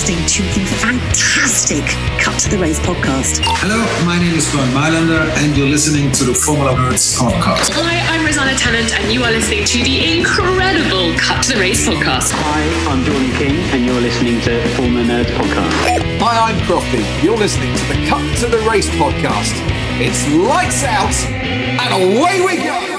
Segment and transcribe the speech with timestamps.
[0.00, 1.84] Listening to the fantastic
[2.24, 3.44] Cut to the Race podcast.
[3.60, 7.68] Hello, my name is Bernd Mayländer, and you're listening to the Formula Nerds podcast.
[7.76, 11.86] Hi, I'm Rosanna Tennant, and you are listening to the incredible Cut to the Race
[11.86, 12.32] podcast.
[12.32, 15.76] Hi, I'm Jordan King, and you're listening to the Formula Nerds podcast.
[16.24, 17.04] Hi, I'm Crofty.
[17.22, 19.52] You're listening to the Cut to the Race podcast.
[20.00, 22.89] It's lights out and away we go.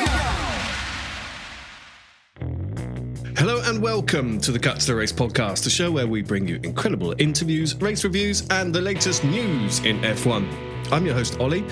[3.72, 6.60] And welcome to the Cut to the Race podcast, a show where we bring you
[6.62, 10.92] incredible interviews, race reviews, and the latest news in F1.
[10.92, 11.64] I'm your host, Oli.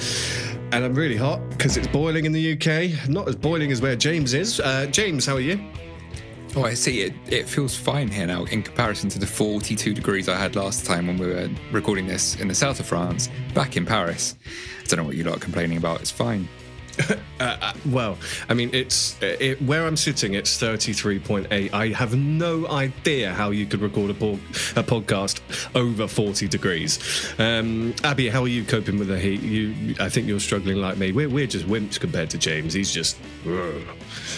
[0.71, 3.09] And I'm really hot because it's boiling in the UK.
[3.09, 4.61] Not as boiling as where James is.
[4.61, 5.59] Uh, James, how are you?
[6.55, 7.01] Oh, I see.
[7.01, 10.85] It, it feels fine here now in comparison to the 42 degrees I had last
[10.85, 14.37] time when we were recording this in the south of France, back in Paris.
[14.79, 15.99] I don't know what you lot are complaining about.
[15.99, 16.47] It's fine.
[17.39, 18.17] uh, uh, well,
[18.47, 20.33] I mean, it's it, where I'm sitting.
[20.33, 21.73] It's 33.8.
[21.73, 24.39] I have no idea how you could record a, po-
[24.75, 25.41] a podcast
[25.75, 26.99] over 40 degrees.
[27.37, 29.41] Um, Abby, how are you coping with the heat?
[29.41, 31.11] You, I think you're struggling like me.
[31.11, 32.73] We're, we're just wimps compared to James.
[32.73, 33.17] He's just.
[33.47, 33.81] Ugh.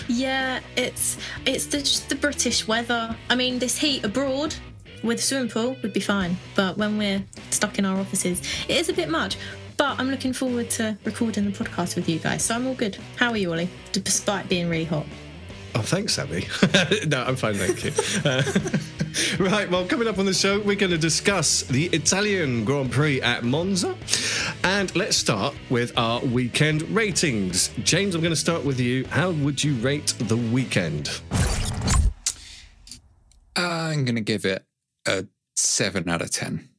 [0.07, 3.15] Yeah, it's it's the, just the British weather.
[3.29, 4.55] I mean, this heat abroad
[5.03, 8.77] with a swimming pool would be fine, but when we're stuck in our offices, it
[8.77, 9.37] is a bit much.
[9.81, 12.99] But I'm looking forward to recording the podcast with you guys, so I'm all good.
[13.15, 13.67] How are you, Oli?
[13.93, 15.07] Despite being really hot.
[15.73, 16.47] Oh, thanks, Abby.
[17.07, 17.91] no, I'm fine, thank you.
[18.23, 18.43] Uh,
[19.51, 23.23] right, well, coming up on the show, we're going to discuss the Italian Grand Prix
[23.23, 23.97] at Monza.
[24.63, 27.71] And let's start with our weekend ratings.
[27.79, 29.05] James, I'm going to start with you.
[29.07, 31.09] How would you rate the weekend?
[33.55, 34.63] I'm going to give it
[35.07, 35.25] a
[35.55, 36.69] 7 out of 10.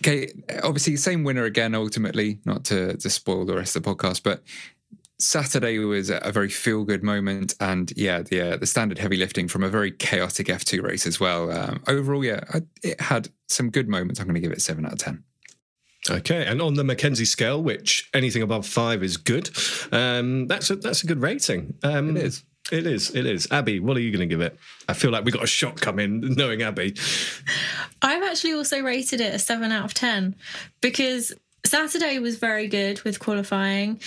[0.00, 0.30] Okay,
[0.62, 4.42] obviously, same winner again, ultimately, not to, to spoil the rest of the podcast, but
[5.18, 9.48] Saturday was a very feel good moment, and yeah, the uh, the standard heavy lifting
[9.48, 11.50] from a very chaotic F2 race as well.
[11.50, 14.20] Um, overall, yeah, I, it had some good moments.
[14.20, 15.24] I'm going to give it seven out of ten.
[16.10, 19.48] Okay, and on the Mackenzie scale, which anything above five is good,
[19.90, 21.74] um, that's a that's a good rating.
[21.82, 22.44] Um, it is.
[22.72, 23.14] It is.
[23.14, 23.46] It is.
[23.50, 24.58] Abby, what are you going to give it?
[24.88, 26.96] I feel like we got a shot coming knowing Abby.
[28.02, 30.34] I've actually also rated it a 7 out of 10
[30.80, 31.32] because
[31.64, 34.00] Saturday was very good with qualifying.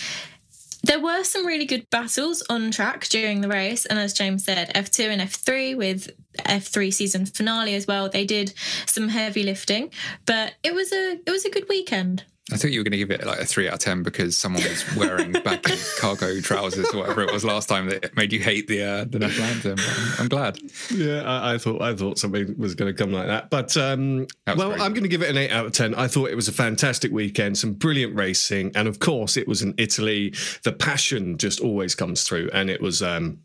[0.84, 4.74] There were some really good battles on track during the race, and as James said,
[4.74, 6.10] F2 and F3 with
[6.40, 8.08] F3 season finale as well.
[8.08, 8.54] They did
[8.86, 9.92] some heavy lifting,
[10.26, 12.24] but it was a it was a good weekend.
[12.52, 14.38] I thought you were going to give it like a three out of ten because
[14.38, 18.40] someone was wearing baggy cargo trousers or whatever it was last time that made you
[18.40, 19.76] hate the uh, the national anthem.
[19.80, 20.60] I'm, I'm, glad.
[20.92, 24.28] Yeah, I, I, thought I thought something was going to come like that, but um,
[24.46, 24.74] that well.
[24.74, 25.94] I'm going to give it an eight out of ten.
[25.96, 29.62] I thought it was a fantastic weekend, some brilliant racing, and of course, it was
[29.62, 30.34] in Italy.
[30.64, 33.40] The passion just always comes through, and it was um,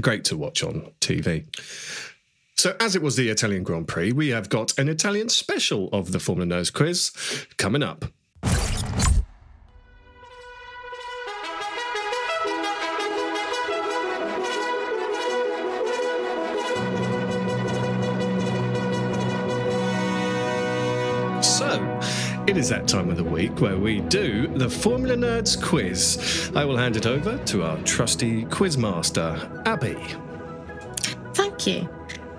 [0.00, 1.44] great to watch on TV.
[2.56, 6.12] So, as it was the Italian Grand Prix, we have got an Italian special of
[6.12, 7.12] the Formula Nerds quiz
[7.56, 8.04] coming up.
[22.46, 26.50] It is that time of the week where we do the Formula Nerds quiz.
[26.54, 29.96] I will hand it over to our trusty quizmaster, Abby.
[31.32, 31.88] Thank you.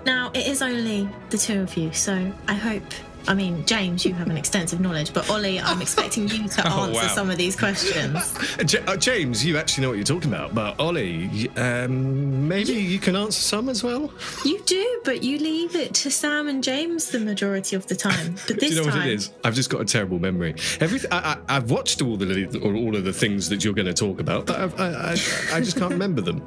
[0.04, 2.84] Now, it is only the two of you, so I hope
[3.28, 6.84] I mean, James, you have an extensive knowledge, but Oli, I'm expecting you to oh,
[6.84, 7.08] answer wow.
[7.08, 8.34] some of these questions.
[8.64, 12.78] J- uh, James, you actually know what you're talking about, but Oli, um, maybe you,
[12.78, 14.12] you, can answer some as well.
[14.44, 18.36] You do, but you leave it to Sam and James the majority of the time.
[18.46, 19.30] But this do you know time, what it is?
[19.42, 20.54] I've just got a terrible memory.
[20.80, 24.20] Everything I, have watched all the all of the things that you're going to talk
[24.20, 25.10] about, but I, I,
[25.52, 26.46] I just can't remember them.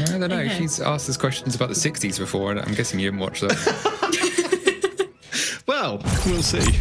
[0.00, 0.38] I don't know.
[0.38, 0.56] Okay.
[0.56, 3.50] She's asked us questions about the '60s before, and I'm guessing you haven't watched them.
[5.66, 6.80] Well, we'll see.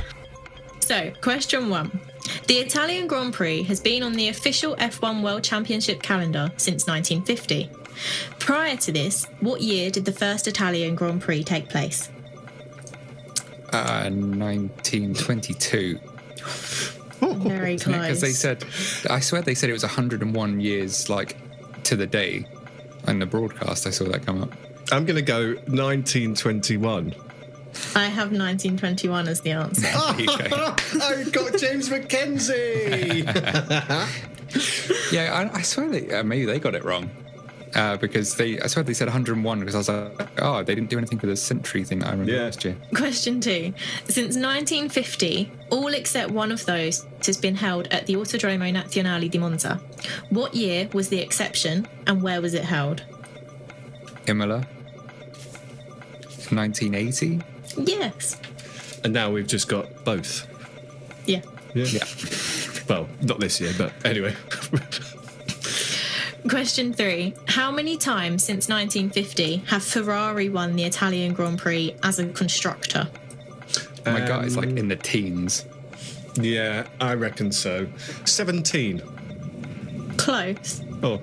[0.79, 1.99] So, question one.
[2.47, 7.69] The Italian Grand Prix has been on the official F1 World Championship calendar since 1950.
[8.39, 12.09] Prior to this, what year did the first Italian Grand Prix take place?
[13.73, 15.99] Uh, 1922.
[17.19, 17.95] Very close.
[17.95, 18.63] Because they said,
[19.09, 21.38] I swear they said it was 101 years, like
[21.83, 22.45] to the day.
[23.07, 24.51] In the broadcast, I saw that come up.
[24.91, 27.15] I'm going to go 1921.
[27.95, 29.88] I have 1921 as the answer.
[29.95, 30.16] oh,
[31.01, 33.25] I got James McKenzie.
[35.12, 37.10] yeah, I, I swear they, uh, maybe they got it wrong.
[37.74, 40.89] Uh, because they, I swear they said 101 because I was like, oh, they didn't
[40.89, 42.44] do anything for the century thing that I remember yeah.
[42.44, 42.77] last year.
[42.94, 43.74] Question two.
[44.06, 49.38] Since 1950, all except one of those has been held at the Autodromo Nazionale di
[49.38, 49.81] Monza.
[50.30, 53.04] What year was the exception and where was it held?
[54.25, 54.66] Imola.
[56.51, 57.42] 1980?
[57.77, 58.39] Yes.
[59.04, 60.48] And now we've just got both.
[61.25, 61.42] Yeah.
[61.74, 61.86] Yeah.
[61.86, 62.06] yeah.
[62.88, 64.36] well, not this year, but anyway.
[66.50, 72.19] Question three How many times since 1950 have Ferrari won the Italian Grand Prix as
[72.19, 73.10] a constructor?
[74.06, 75.66] Oh my um, god, it's like in the teens.
[76.36, 77.88] Yeah, I reckon so.
[78.25, 79.01] 17.
[80.18, 80.83] Close.
[81.01, 81.19] Oh.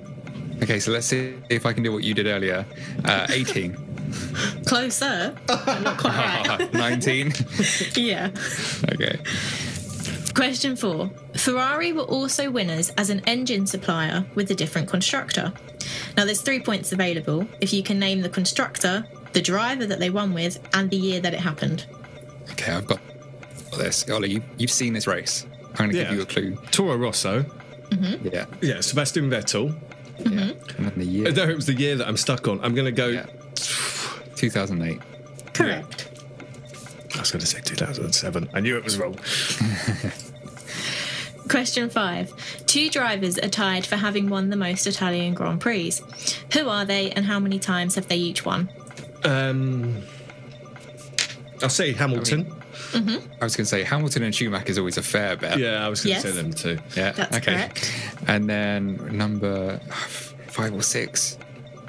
[0.61, 2.65] Okay, so let's see if I can do what you did earlier.
[3.05, 3.77] Uh, 18.
[4.65, 5.35] Closer.
[5.47, 6.69] Not quite.
[6.73, 7.33] 19?
[7.95, 8.29] yeah.
[8.93, 9.19] Okay.
[10.33, 11.11] Question four.
[11.35, 15.53] Ferrari were also winners as an engine supplier with a different constructor.
[16.17, 20.09] Now, there's three points available if you can name the constructor, the driver that they
[20.09, 21.85] won with, and the year that it happened.
[22.51, 22.99] Okay, I've got
[23.77, 24.09] this.
[24.09, 25.45] Oli, you, you've seen this race.
[25.71, 26.03] I'm going to yeah.
[26.05, 26.55] give you a clue.
[26.71, 27.43] Toro Rosso.
[27.89, 28.27] Mm-hmm.
[28.27, 28.45] Yeah.
[28.61, 29.75] Yeah, Sebastian Vettel.
[30.19, 30.37] Mm-hmm.
[30.37, 30.75] Yeah.
[30.77, 31.31] And then the year.
[31.31, 32.59] No, it was the year that I'm stuck on.
[32.63, 33.25] I'm going to go yeah.
[34.49, 34.99] 2008.
[35.53, 36.09] Correct.
[37.15, 38.49] I was going to say 2007.
[38.53, 39.13] I knew it was wrong.
[41.47, 42.33] Question five.
[42.65, 45.93] Two drivers are tied for having won the most Italian Grand Prix.
[46.53, 48.69] Who are they and how many times have they each won?
[49.23, 50.01] Um,
[51.61, 52.53] I'll say Hamilton.
[52.93, 53.31] I, mean, mm-hmm.
[53.39, 55.57] I was going to say Hamilton and Schumacher is always a fair bet.
[55.57, 56.35] Yeah, I was going to yes.
[56.35, 56.79] say them too.
[56.97, 57.53] Yeah, That's okay.
[57.53, 57.93] Correct.
[58.27, 59.79] And then number
[60.47, 61.37] five or six?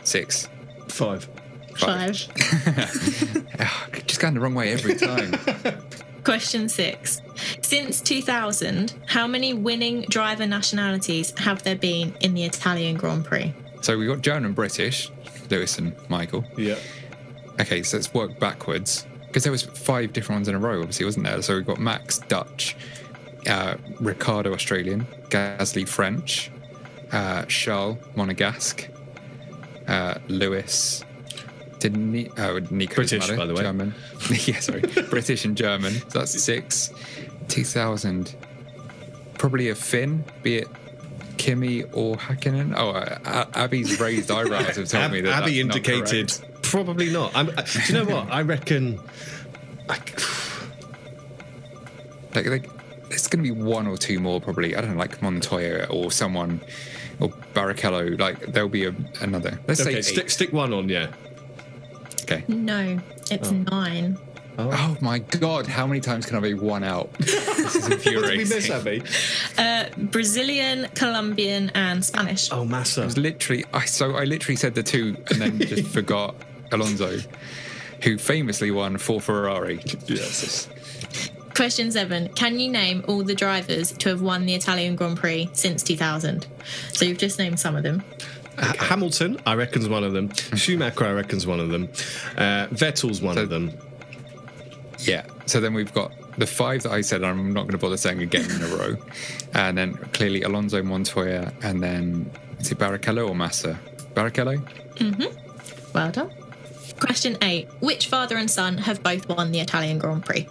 [0.04, 0.48] Six.
[0.88, 1.28] Five.
[1.76, 2.12] Five.
[4.06, 5.34] Just going the wrong way every time.
[6.24, 7.20] Question six.
[7.60, 13.52] Since 2000, how many winning driver nationalities have there been in the Italian Grand Prix?
[13.82, 15.10] So we've got German and British,
[15.50, 16.44] Lewis and Michael.
[16.56, 16.76] Yeah.
[17.60, 21.04] Okay, so let's work backwards because there was five different ones in a row, obviously,
[21.04, 21.42] wasn't there?
[21.42, 22.76] So we've got Max Dutch,
[23.46, 26.50] uh, Ricciardo Australian, Gasly French,
[27.12, 28.88] uh, Charles Monegasque,
[29.88, 31.04] uh, Lewis
[31.84, 33.62] did Ni- oh, Nico British, by the way.
[33.62, 33.94] German.
[34.46, 34.80] yeah, sorry.
[35.10, 35.92] British and German.
[35.92, 36.90] So that's six.
[37.48, 38.34] 2000.
[39.36, 40.68] Probably a Finn, be it
[41.36, 42.72] Kimi or Hakkinen.
[42.74, 45.42] Oh, uh, Abby's raised eyebrows have told Ab- me that.
[45.42, 47.32] Abby indicated not probably not.
[47.36, 48.32] I'm, uh, do you know what?
[48.32, 48.98] I reckon.
[49.90, 49.98] I,
[52.34, 52.70] like, like,
[53.10, 54.74] it's going to be one or two more, probably.
[54.74, 56.62] I don't know, like Montoya or someone,
[57.20, 58.18] or Barrichello.
[58.18, 59.60] Like, there'll be a, another.
[59.68, 61.08] Let's okay, say stick, stick one on, yeah.
[62.24, 62.44] Okay.
[62.48, 62.98] No,
[63.30, 63.52] it's oh.
[63.54, 64.18] nine.
[64.56, 64.70] Oh.
[64.72, 64.96] oh.
[65.00, 65.66] my god!
[65.66, 67.12] How many times can I be one out?
[67.18, 68.22] this is infuriating.
[68.22, 69.02] what did we miss, Abby?
[69.58, 72.50] Uh, Brazilian, Colombian, and Spanish.
[72.52, 73.02] Oh, Massa!
[73.02, 73.64] It was literally.
[73.72, 76.34] I so I literally said the two and then just forgot
[76.72, 77.18] Alonso,
[78.02, 79.80] who famously won for Ferrari.
[80.06, 80.68] Yes.
[81.54, 82.28] Question seven.
[82.30, 86.48] Can you name all the drivers to have won the Italian Grand Prix since 2000?
[86.92, 88.02] So you've just named some of them.
[88.58, 88.86] Okay.
[88.86, 90.32] Hamilton, I reckon's one of them.
[90.54, 91.88] Schumacher, I reckon's one of them.
[92.36, 93.72] Uh, Vettel's one so, of them.
[95.00, 95.26] Yeah.
[95.46, 97.24] So then we've got the five that I said.
[97.24, 98.96] I'm not going to bother saying again in a row.
[99.56, 103.78] And then clearly Alonso, Montoya, and then is it Barrichello or Massa?
[104.12, 104.58] Barrichello.
[104.96, 105.92] Mm-hmm.
[105.92, 106.32] Well done.
[106.98, 110.48] Question eight: Which father and son have both won the Italian Grand Prix?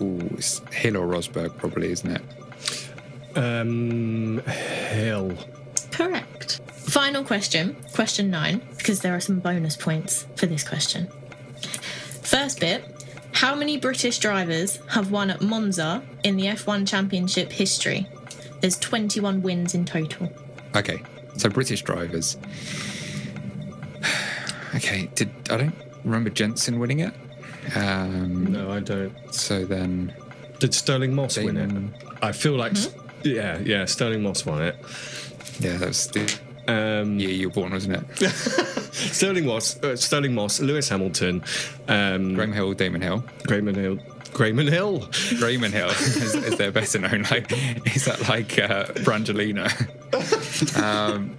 [0.00, 3.36] Ooh, it's Hill or Rosberg, probably, isn't it?
[3.36, 5.36] Um, Hill.
[6.00, 6.62] Correct.
[6.72, 11.08] Final question, question nine, because there are some bonus points for this question.
[12.22, 12.82] First bit
[13.32, 18.06] How many British drivers have won at Monza in the F1 Championship history?
[18.62, 20.32] There's 21 wins in total.
[20.74, 21.02] Okay,
[21.36, 22.38] so British drivers.
[24.72, 27.12] Okay, did I don't remember Jenson winning it?
[27.74, 29.12] Um, no, I don't.
[29.34, 30.14] So then,
[30.60, 32.06] did Stirling Moss win it?
[32.22, 33.26] I feel like, mm-hmm.
[33.26, 34.76] yeah, yeah, Stirling Moss won it.
[35.60, 38.30] Yeah, that was the um, year you were born, wasn't it?
[38.92, 41.42] Stirling Moss, uh, Stirling Moss, Lewis Hamilton,
[41.88, 43.98] um, Graham Hill, Damon Hill, Graham Hill,
[44.32, 45.08] Grayman Hill.
[45.38, 47.22] Grayman Hill is, is they're better known.
[47.30, 47.50] Like,
[47.94, 49.68] is that like uh, Brangelina?
[50.82, 51.36] um,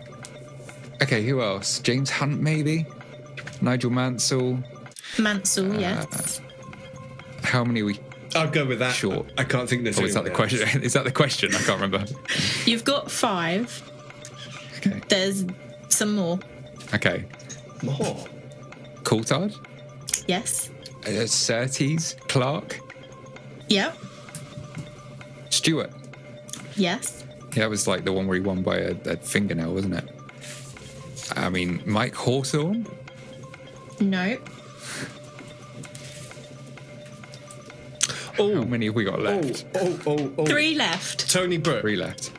[1.02, 1.80] okay, who else?
[1.80, 2.86] James Hunt, maybe.
[3.62, 4.60] Nigel Mansell.
[5.18, 6.42] Mansell, uh, yes.
[7.44, 8.00] How many we?
[8.36, 8.94] I'll go with that.
[8.94, 9.26] Sure.
[9.38, 10.00] I can't think there's.
[10.00, 10.82] Oh, is that the question?
[10.84, 11.54] Is that the question?
[11.54, 12.06] I can't remember.
[12.66, 13.91] You've got five.
[14.86, 15.02] Okay.
[15.10, 15.46] There's
[15.90, 16.40] some more.
[16.94, 17.26] Okay.
[17.84, 18.26] More.
[19.04, 19.56] Coulthard.
[20.28, 20.70] Yes.
[21.06, 22.80] Uh, Surtees, Clark.
[23.70, 23.98] Yep.
[25.50, 25.92] Stewart.
[26.76, 27.26] Yes.
[27.54, 30.10] Yeah, that was like the one where he won by a, a fingernail, wasn't it?
[31.36, 32.88] I mean, Mike Hawthorn.
[34.00, 34.38] No.
[38.40, 39.66] Oh, How many have we got left?
[39.76, 40.46] Oh, oh, oh, oh.
[40.46, 41.30] Three left.
[41.30, 41.82] Tony Brooks.
[41.82, 42.32] Three left.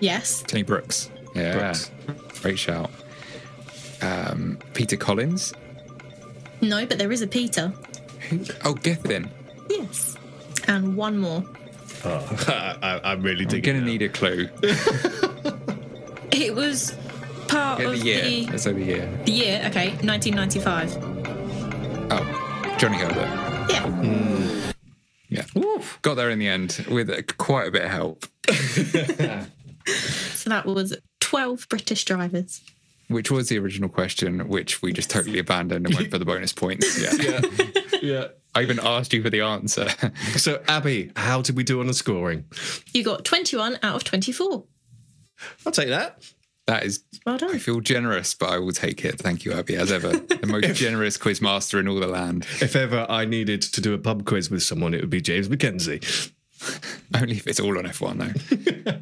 [0.00, 0.42] Yes.
[0.46, 1.10] Tony Brooks.
[1.38, 1.58] Yeah.
[1.58, 1.90] Brooks.
[2.42, 2.90] Great shout.
[4.02, 5.52] Um, Peter Collins.
[6.60, 7.72] No, but there is a Peter.
[8.28, 8.44] Who?
[8.64, 9.30] Oh, Gethin.
[9.68, 10.16] Yes.
[10.66, 11.44] And one more.
[12.04, 14.48] Oh, I, I really I'm going to need a clue.
[16.32, 16.96] it was
[17.48, 18.22] part yeah, of the year.
[18.22, 19.18] the Let's say the year.
[19.24, 20.96] The year, okay, 1995.
[22.10, 23.70] Oh, Johnny Herbert.
[23.70, 23.82] Yeah.
[23.82, 24.74] Mm.
[25.28, 25.44] Yeah.
[25.56, 25.98] Oof.
[26.02, 28.26] Got there in the end with quite a bit of help.
[28.48, 30.96] so that was
[31.28, 32.62] 12 British drivers.
[33.08, 36.54] Which was the original question, which we just totally abandoned and went for the bonus
[36.54, 36.98] points.
[37.02, 37.12] Yeah.
[37.20, 37.40] yeah.
[38.00, 38.24] yeah.
[38.54, 39.88] I even asked you for the answer.
[40.36, 42.46] so, Abby, how did we do on the scoring?
[42.94, 44.64] You got 21 out of 24.
[45.66, 46.24] I'll take that.
[46.66, 47.54] That is, well done.
[47.54, 49.18] I feel generous, but I will take it.
[49.18, 50.12] Thank you, Abby, as ever.
[50.12, 52.46] The most if, generous quiz master in all the land.
[52.62, 55.50] If ever I needed to do a pub quiz with someone, it would be James
[55.50, 56.32] McKenzie.
[57.14, 58.98] Only if it's all on F1, though.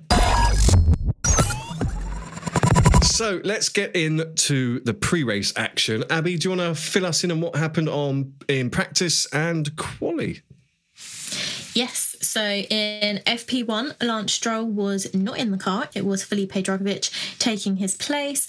[3.07, 6.05] So let's get into the pre-race action.
[6.11, 9.75] Abby, do you want to fill us in on what happened on in practice and
[9.77, 10.43] quali?
[11.77, 12.17] Yes.
[12.23, 15.91] So in FP1, Lance Stroll was not in the car.
[15.95, 18.49] It was Felipe Drugovich taking his place.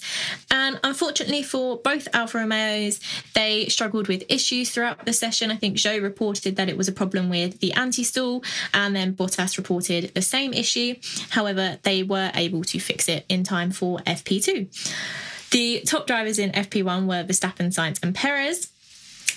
[0.50, 3.00] And unfortunately for both Alfa Romeos,
[3.34, 5.50] they struggled with issues throughout the session.
[5.50, 8.42] I think Zhou reported that it was a problem with the anti stall,
[8.72, 10.94] and then Bottas reported the same issue.
[11.28, 15.50] However, they were able to fix it in time for FP2.
[15.50, 18.72] The top drivers in FP1 were Verstappen, Sainz, and Perez.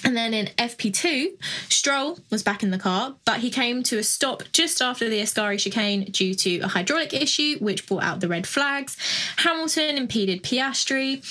[0.04, 1.38] And then in FP2,
[1.70, 5.22] Stroll was back in the car, but he came to a stop just after the
[5.22, 8.98] Ascari chicane due to a hydraulic issue, which brought out the red flags.
[9.38, 11.22] Hamilton impeded Piastri.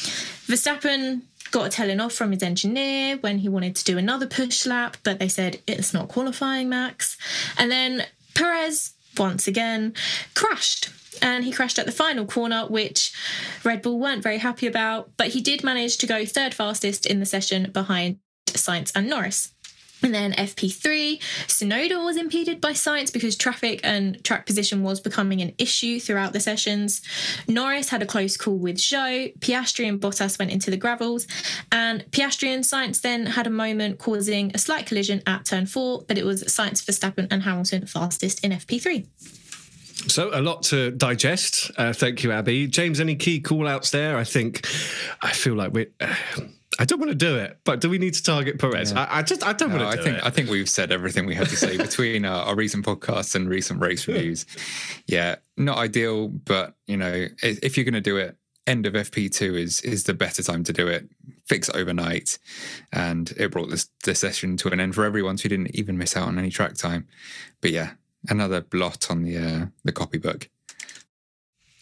[0.46, 4.66] Verstappen got a telling off from his engineer when he wanted to do another push
[4.66, 7.16] lap, but they said it's not qualifying, Max.
[7.58, 9.94] And then Perez, once again,
[10.34, 10.90] crashed
[11.22, 13.12] and he crashed at the final corner, which
[13.64, 15.10] Red Bull weren't very happy about.
[15.16, 18.18] But he did manage to go third fastest in the session behind
[18.54, 19.52] Sainz and Norris.
[20.02, 25.42] And then FP3, Tsunoda was impeded by Sainz because traffic and track position was becoming
[25.42, 27.02] an issue throughout the sessions.
[27.47, 29.37] Norris had a close call with Zhou.
[29.40, 31.26] Piastri and Bottas went into the gravels.
[31.71, 36.02] And Piastri and Sainz then had a moment causing a slight collision at turn four,
[36.09, 39.07] but it was Sainz, Verstappen, and Hamilton fastest in FP3.
[40.09, 41.71] So a lot to digest.
[41.76, 42.66] Uh, thank you, Abby.
[42.69, 44.16] James, any key call outs there?
[44.16, 44.66] I think
[45.21, 45.90] I feel like we're.
[46.00, 46.14] Uh,
[46.80, 48.92] I don't want to do it, but do we need to target Perez?
[48.92, 49.02] Yeah.
[49.02, 50.00] I, I, just I don't no, want to.
[50.00, 50.25] I think it.
[50.25, 53.50] I think we've said everything we had to say between our, our recent podcasts and
[53.50, 54.46] recent race reviews.
[55.06, 59.58] yeah, not ideal, but you know, if you're going to do it, end of FP2
[59.58, 61.06] is is the better time to do it.
[61.44, 62.38] Fix it overnight,
[62.94, 65.37] and it brought this the session to an end for everyone.
[65.37, 67.06] So you didn't even miss out on any track time.
[67.60, 67.90] But yeah,
[68.30, 70.49] another blot on the uh, the copybook.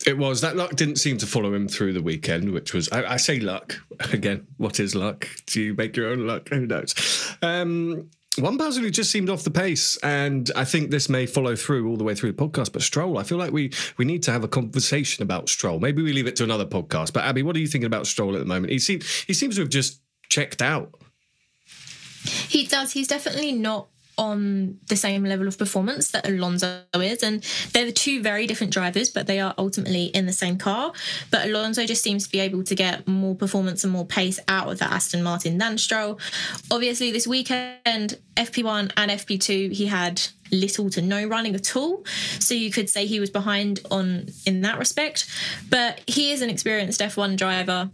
[0.06, 3.14] It was that luck didn't seem to follow him through the weekend, which was I,
[3.14, 3.76] I, say luck
[4.12, 4.46] again.
[4.56, 5.28] What is luck?
[5.46, 6.48] Do you make your own luck?
[6.50, 6.94] Who knows?
[7.42, 11.56] Um, one person who just seemed off the pace, and I think this may follow
[11.56, 12.72] through all the way through the podcast.
[12.72, 15.80] But Stroll, I feel like we we need to have a conversation about Stroll.
[15.80, 17.12] Maybe we leave it to another podcast.
[17.12, 18.72] But Abby, what are you thinking about Stroll at the moment?
[18.72, 20.94] He seems he seems to have just checked out.
[22.48, 22.92] He does.
[22.92, 23.88] He's definitely not
[24.18, 27.22] on the same level of performance that Alonso is.
[27.22, 30.92] And they're the two very different drivers, but they are ultimately in the same car.
[31.30, 34.70] But Alonso just seems to be able to get more performance and more pace out
[34.70, 36.18] of that Aston Martin than Stroll.
[36.70, 40.20] Obviously, this weekend, FP1 and FP2, he had
[40.50, 42.04] little to no running at all.
[42.38, 45.28] So you could say he was behind on in that respect.
[45.70, 47.90] But he is an experienced F1 driver.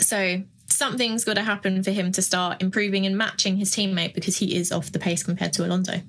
[0.00, 0.42] So
[0.78, 4.56] something's got to happen for him to start improving and matching his teammate because he
[4.56, 6.00] is off the pace compared to Alonso.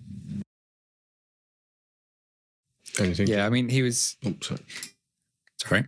[3.00, 3.28] Anything?
[3.28, 4.16] Yeah, I mean, he was.
[4.26, 4.62] Oh, sorry.
[5.58, 5.86] Sorry.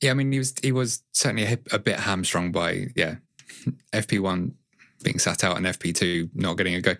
[0.00, 3.16] Yeah, I mean, he was he was certainly a, a bit hamstrung by yeah,
[3.92, 4.54] FP one
[5.02, 6.94] being sat out and FP two not getting a go.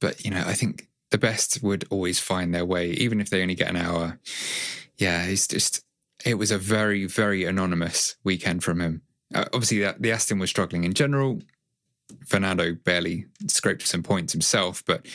[0.00, 3.42] But you know, I think the best would always find their way, even if they
[3.42, 4.18] only get an hour.
[4.96, 5.84] Yeah, it's just
[6.24, 9.02] it was a very very anonymous weekend from him.
[9.34, 11.40] Uh, obviously, the, the Aston was struggling in general.
[12.26, 15.06] Fernando barely scraped some points himself, but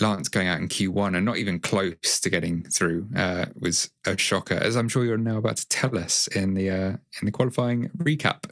[0.00, 4.16] Lance going out in Q1 and not even close to getting through uh, was a
[4.16, 7.30] shocker, as I'm sure you're now about to tell us in the uh, in the
[7.30, 8.50] qualifying recap.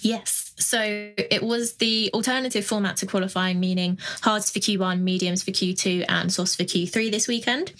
[0.00, 0.43] Yes.
[0.56, 6.04] So it was the alternative format to qualifying, meaning hards for Q1, mediums for Q2,
[6.08, 7.72] and softs for Q3 this weekend.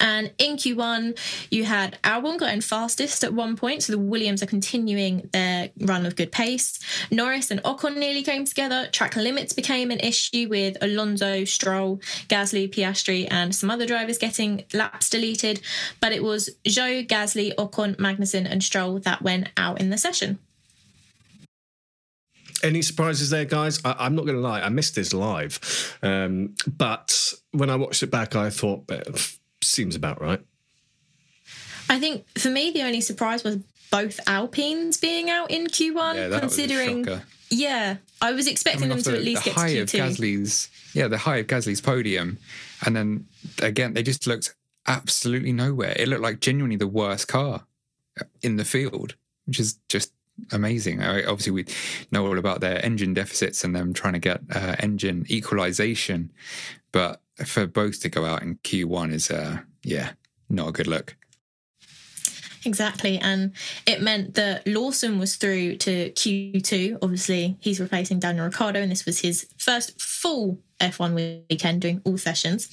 [0.00, 1.16] And in Q1,
[1.50, 6.06] you had Albon going fastest at one point, so the Williams are continuing their run
[6.06, 6.80] of good pace.
[7.10, 8.88] Norris and Ocon nearly came together.
[8.90, 11.98] Track limits became an issue with Alonso, Stroll,
[12.28, 15.60] Gasly, Piastri, and some other drivers getting laps deleted.
[16.00, 20.40] But it was Zhou, Gasly, Ocon, Magnussen, and Stroll that went out in the session.
[22.62, 23.80] Any surprises there, guys?
[23.84, 28.02] I, am not going to lie, I missed this live, um, but when I watched
[28.02, 28.90] it back, I thought
[29.62, 30.40] seems about right.
[31.88, 33.58] I think for me, the only surprise was
[33.90, 37.06] both Alpines being out in Q1, yeah, considering.
[37.50, 40.00] Yeah, I was expecting them to the, at least the get high to Q2.
[40.00, 42.38] Of Gasly's, yeah, the high of Gasly's podium,
[42.84, 43.26] and then
[43.62, 44.54] again they just looked
[44.86, 45.94] absolutely nowhere.
[45.96, 47.64] It looked like genuinely the worst car
[48.42, 49.14] in the field,
[49.46, 50.12] which is just
[50.52, 51.02] amazing.
[51.02, 51.66] obviously, we
[52.10, 56.32] know all about their engine deficits and them trying to get uh, engine equalization,
[56.92, 60.12] but for both to go out in Q1 is, uh, yeah,
[60.48, 61.16] not a good look.
[62.68, 63.18] Exactly.
[63.18, 63.52] And
[63.86, 66.98] it meant that Lawson was through to Q2.
[67.00, 71.14] Obviously, he's replacing Daniel Ricciardo, and this was his first full F1
[71.48, 72.68] weekend doing all sessions.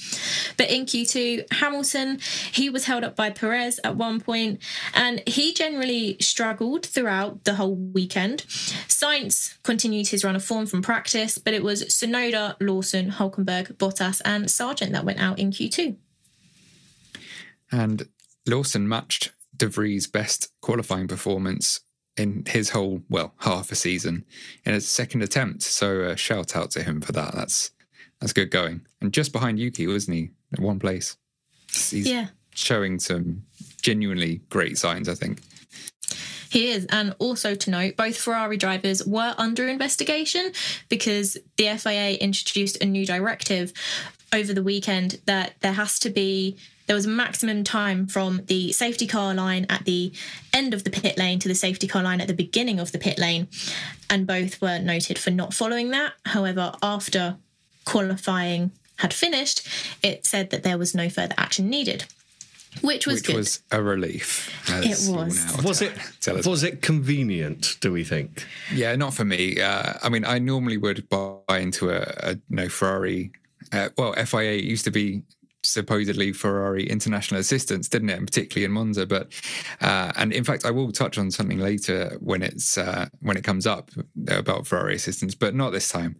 [0.57, 2.19] But in Q2, Hamilton,
[2.51, 4.61] he was held up by Perez at one point,
[4.93, 8.39] and he generally struggled throughout the whole weekend.
[8.89, 14.21] Sainz continued his run of form from practice, but it was Tsunoda, Lawson, Hulkenberg, Bottas,
[14.25, 15.95] and Sargeant that went out in Q2.
[17.71, 18.09] And
[18.47, 21.81] Lawson matched De Vries' best qualifying performance
[22.17, 24.25] in his whole well half a season
[24.65, 25.63] in his second attempt.
[25.63, 27.33] So uh, shout out to him for that.
[27.33, 27.71] That's
[28.19, 28.81] that's good going.
[29.01, 30.29] And just behind Yuki, wasn't he?
[30.53, 31.17] At one place.
[31.67, 32.27] He's yeah.
[32.53, 33.43] showing some
[33.81, 35.41] genuinely great signs, I think.
[36.49, 36.85] He is.
[36.85, 40.53] And also to note, both Ferrari drivers were under investigation
[40.87, 43.73] because the FIA introduced a new directive
[44.33, 48.71] over the weekend that there has to be there was a maximum time from the
[48.71, 50.11] safety car line at the
[50.53, 52.97] end of the pit lane to the safety car line at the beginning of the
[52.97, 53.47] pit lane
[54.09, 57.37] and both were noted for not following that however after
[57.85, 59.67] qualifying had finished
[60.03, 62.05] it said that there was no further action needed
[62.81, 63.35] which was which good.
[63.37, 64.51] was a relief.
[64.67, 65.63] It was.
[65.63, 65.93] Was it?
[66.45, 67.77] Was it convenient?
[67.79, 68.45] Do we think?
[68.73, 69.61] Yeah, not for me.
[69.61, 73.31] Uh, I mean, I normally would buy into a, a you know, Ferrari.
[73.71, 75.23] Uh, well, FIA used to be
[75.65, 78.17] supposedly Ferrari international assistance, didn't it?
[78.17, 79.05] And particularly in Monza.
[79.05, 79.31] But
[79.81, 83.43] uh, and in fact, I will touch on something later when it's uh, when it
[83.43, 83.91] comes up
[84.27, 86.17] about Ferrari assistance, but not this time.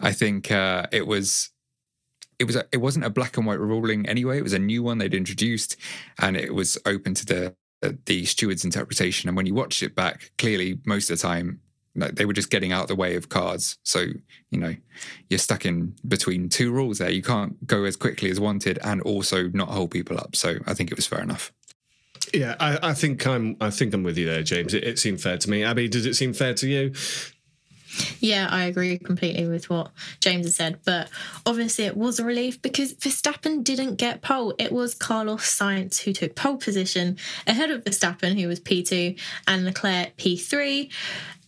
[0.00, 1.50] I think uh, it was.
[2.38, 4.38] It was a, it wasn't a black and white ruling anyway.
[4.38, 5.76] It was a new one they'd introduced,
[6.20, 7.56] and it was open to the
[8.06, 9.28] the steward's interpretation.
[9.28, 11.60] And when you watch it back, clearly most of the time
[12.00, 13.78] they were just getting out of the way of cars.
[13.82, 14.06] So,
[14.50, 14.74] you know,
[15.28, 17.10] you're stuck in between two rules there.
[17.10, 20.36] You can't go as quickly as wanted and also not hold people up.
[20.36, 21.52] So I think it was fair enough.
[22.34, 24.74] Yeah, I, I think I'm I think I'm with you there, James.
[24.74, 25.64] It, it seemed fair to me.
[25.64, 26.92] Abby, does it seem fair to you?
[28.20, 30.80] Yeah, I agree completely with what James has said.
[30.84, 31.08] But
[31.46, 34.54] obviously, it was a relief because Verstappen didn't get pole.
[34.58, 39.64] It was Carlos Sainz who took pole position ahead of Verstappen, who was P2, and
[39.64, 40.92] Leclerc P3.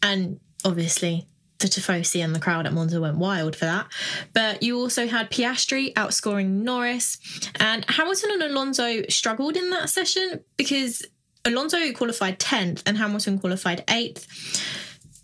[0.03, 1.27] And obviously,
[1.59, 3.87] the Tifosi and the crowd at Monza went wild for that.
[4.33, 7.19] But you also had Piastri outscoring Norris,
[7.59, 11.07] and Hamilton and Alonso struggled in that session because
[11.45, 14.27] Alonso qualified 10th and Hamilton qualified 8th.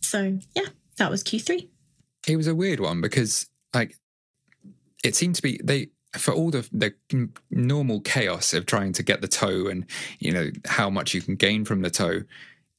[0.03, 0.67] So, yeah,
[0.99, 1.69] that was Q3.
[2.29, 3.97] It was a weird one because, like,
[5.05, 6.95] it seemed to be they for all the the
[7.51, 9.85] normal chaos of trying to get the tow and
[10.19, 12.23] you know how much you can gain from the tow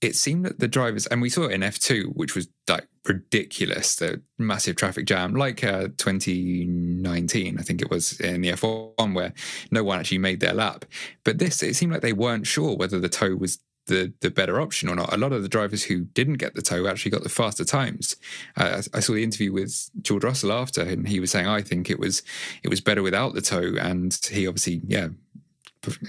[0.01, 3.95] it seemed that the drivers, and we saw it in F2, which was like ridiculous,
[3.95, 9.33] the massive traffic jam, like uh, 2019, I think it was in the F1, where
[9.71, 10.85] no one actually made their lap.
[11.23, 14.61] But this, it seemed like they weren't sure whether the tow was the the better
[14.61, 15.13] option or not.
[15.13, 18.17] A lot of the drivers who didn't get the tow actually got the faster times.
[18.55, 21.89] Uh, I saw the interview with George Russell after, and he was saying, "I think
[21.89, 22.21] it was
[22.63, 25.07] it was better without the tow," and he obviously, yeah,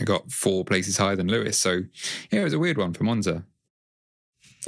[0.04, 1.56] got four places higher than Lewis.
[1.56, 1.82] So
[2.30, 3.44] yeah, it was a weird one for Monza.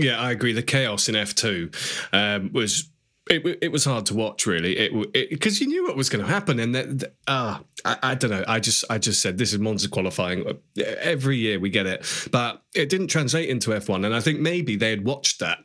[0.03, 0.53] Yeah, I agree.
[0.53, 1.71] The chaos in F two
[2.13, 2.91] um, was
[3.31, 4.77] it, it was hard to watch really.
[4.77, 8.15] It because you knew what was going to happen and that ah uh, I, I,
[8.15, 8.45] don't know.
[8.47, 10.59] I just I just said this is Monza qualifying.
[10.79, 12.07] Every year we get it.
[12.33, 15.59] But it didn't translate into F1 and I think maybe they had watched that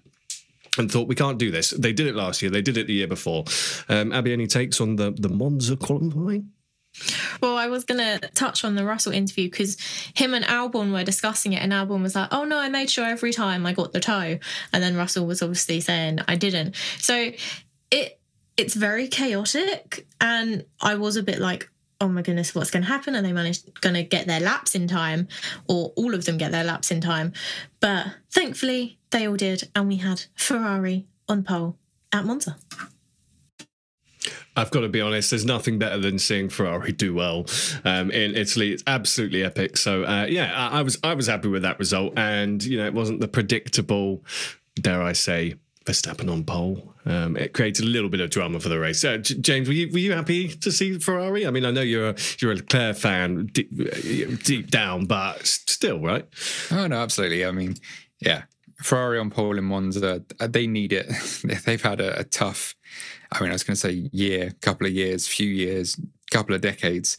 [0.77, 1.71] and thought we can't do this.
[1.71, 2.51] They did it last year.
[2.51, 3.45] They did it the year before.
[3.89, 6.51] Um, Abby any takes on the the Monza qualifying
[7.41, 9.77] well, I was going to touch on the Russell interview because
[10.15, 13.05] him and Albon were discussing it, and Albon was like, "Oh no, I made sure
[13.05, 14.39] every time I got the tow,"
[14.73, 16.75] and then Russell was obviously saying I didn't.
[16.99, 17.31] So
[17.91, 18.19] it
[18.57, 22.89] it's very chaotic, and I was a bit like, "Oh my goodness, what's going to
[22.89, 25.27] happen?" Are they managed going to get their laps in time,
[25.67, 27.33] or all of them get their laps in time?
[27.79, 31.77] But thankfully, they all did, and we had Ferrari on pole
[32.11, 32.57] at Monza.
[34.55, 35.31] I've got to be honest.
[35.31, 37.45] There's nothing better than seeing Ferrari do well
[37.83, 38.71] um, in Italy.
[38.71, 39.77] It's absolutely epic.
[39.77, 42.85] So uh, yeah, I, I, was I was happy with that result, and you know
[42.85, 44.23] it wasn't the predictable,
[44.75, 46.93] dare I say, Verstappen on pole.
[47.05, 49.03] Um, it created a little bit of drama for the race.
[49.03, 51.45] Uh, J- James, were you were you happy to see Ferrari?
[51.45, 53.69] I mean, I know you're a, you're a Leclerc fan deep,
[54.43, 56.27] deep down, but still, right?
[56.71, 57.45] Oh no, absolutely.
[57.45, 57.75] I mean,
[58.19, 58.43] yeah,
[58.81, 61.07] Ferrari on pole in Monza, uh, they need it.
[61.65, 62.75] They've had a, a tough
[63.35, 65.99] I mean, I was going to say year, couple of years, few years,
[66.31, 67.17] couple of decades.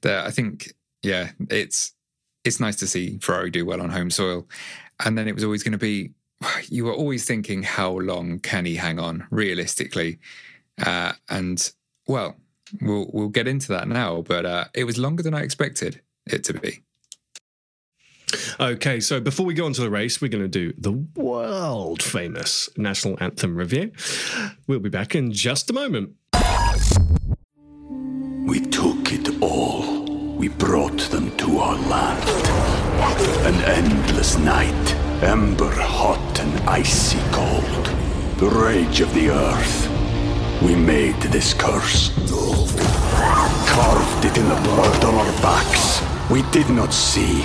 [0.00, 1.92] That I think, yeah, it's
[2.44, 4.48] it's nice to see Ferrari do well on home soil.
[5.04, 6.12] And then it was always going to be,
[6.68, 10.18] you were always thinking, how long can he hang on realistically?
[10.84, 11.72] Uh, and
[12.06, 12.36] well,
[12.80, 14.22] we'll we'll get into that now.
[14.22, 16.82] But uh, it was longer than I expected it to be.
[18.60, 22.02] Okay, so before we go on to the race, we're going to do the world
[22.02, 23.92] famous national anthem review.
[24.66, 26.14] We'll be back in just a moment.
[28.46, 30.04] We took it all.
[30.36, 32.28] We brought them to our land.
[33.46, 37.86] An endless night, ember hot and icy cold.
[38.38, 39.88] The rage of the earth.
[40.62, 42.10] We made this curse.
[43.68, 46.02] Carved it in the blood on our backs.
[46.30, 47.44] We did not see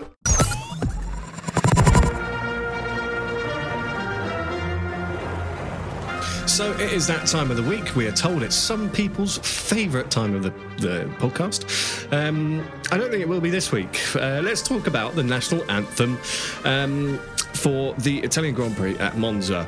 [6.51, 7.95] So it is that time of the week.
[7.95, 12.11] We are told it's some people's favourite time of the, the podcast.
[12.11, 14.01] Um, I don't think it will be this week.
[14.13, 16.19] Uh, let's talk about the national anthem
[16.65, 17.19] um,
[17.53, 19.63] for the Italian Grand Prix at Monza.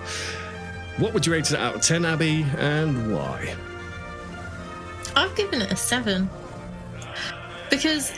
[0.97, 3.55] What would you rate it out of 10, Abby, and why?
[5.15, 6.29] I've given it a 7.
[7.69, 8.11] Because,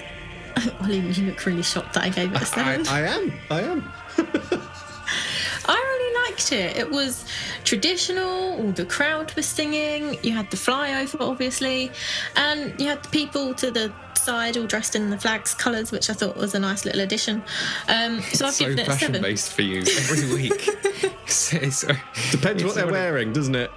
[0.81, 2.87] Oli, you look really shocked that I gave it a 7.
[2.87, 3.33] I, I am.
[3.51, 4.61] I am.
[6.51, 6.81] I really liked it.
[6.81, 7.25] It was
[7.63, 11.91] traditional, all the crowd was singing, you had the flyover, obviously,
[12.35, 16.09] and you had the people to the side all dressed in the flag's colours, which
[16.09, 17.43] I thought was a nice little addition.
[17.87, 19.21] Um, so I've so given it fashion seven.
[19.21, 20.69] based for you every week.
[21.27, 21.89] so, so,
[22.31, 23.69] Depends what they're wearing, doesn't it?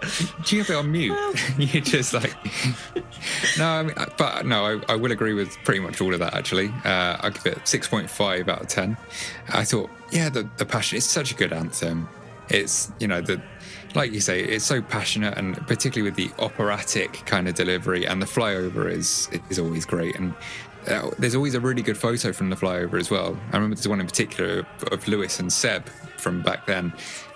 [0.44, 1.16] Do you have it on mute?
[1.58, 2.34] You're just like
[3.58, 6.34] no, I mean, but no, I, I, will agree with pretty much all of that.
[6.34, 8.96] Actually, uh, I give it six point five out of ten.
[9.50, 10.96] I thought, yeah, the the passion.
[10.96, 12.08] It's such a good anthem.
[12.50, 13.40] It's you know the
[13.94, 18.20] like you say, it's so passionate, and particularly with the operatic kind of delivery, and
[18.20, 20.16] the flyover is is always great.
[20.16, 20.34] And
[20.86, 23.38] uh, there's always a really good photo from the flyover as well.
[23.52, 26.92] I remember there's one in particular of, of Lewis and Seb from back then,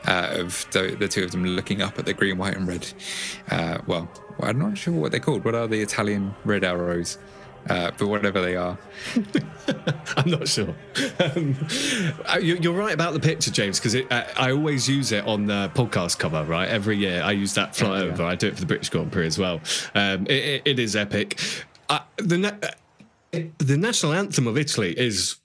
[0.06, 2.86] uh, of the, the, two of them looking up at the green, white, and red.
[3.50, 5.44] Uh, well, I'm not sure what they're called.
[5.44, 7.18] What are the Italian red arrows?
[7.68, 8.76] Uh, but whatever they are.
[10.16, 10.74] I'm not sure.
[11.20, 11.56] Um,
[12.26, 15.70] uh, you're right about the picture, James, because uh, I always use it on the
[15.74, 16.68] podcast cover, right?
[16.68, 18.18] Every year I use that flyover.
[18.18, 18.26] Yeah.
[18.26, 19.60] I do it for the British Grand Prix as well.
[19.94, 21.38] Um, it, it is epic.
[21.88, 22.74] Uh, the,
[23.58, 25.36] the national anthem of Italy is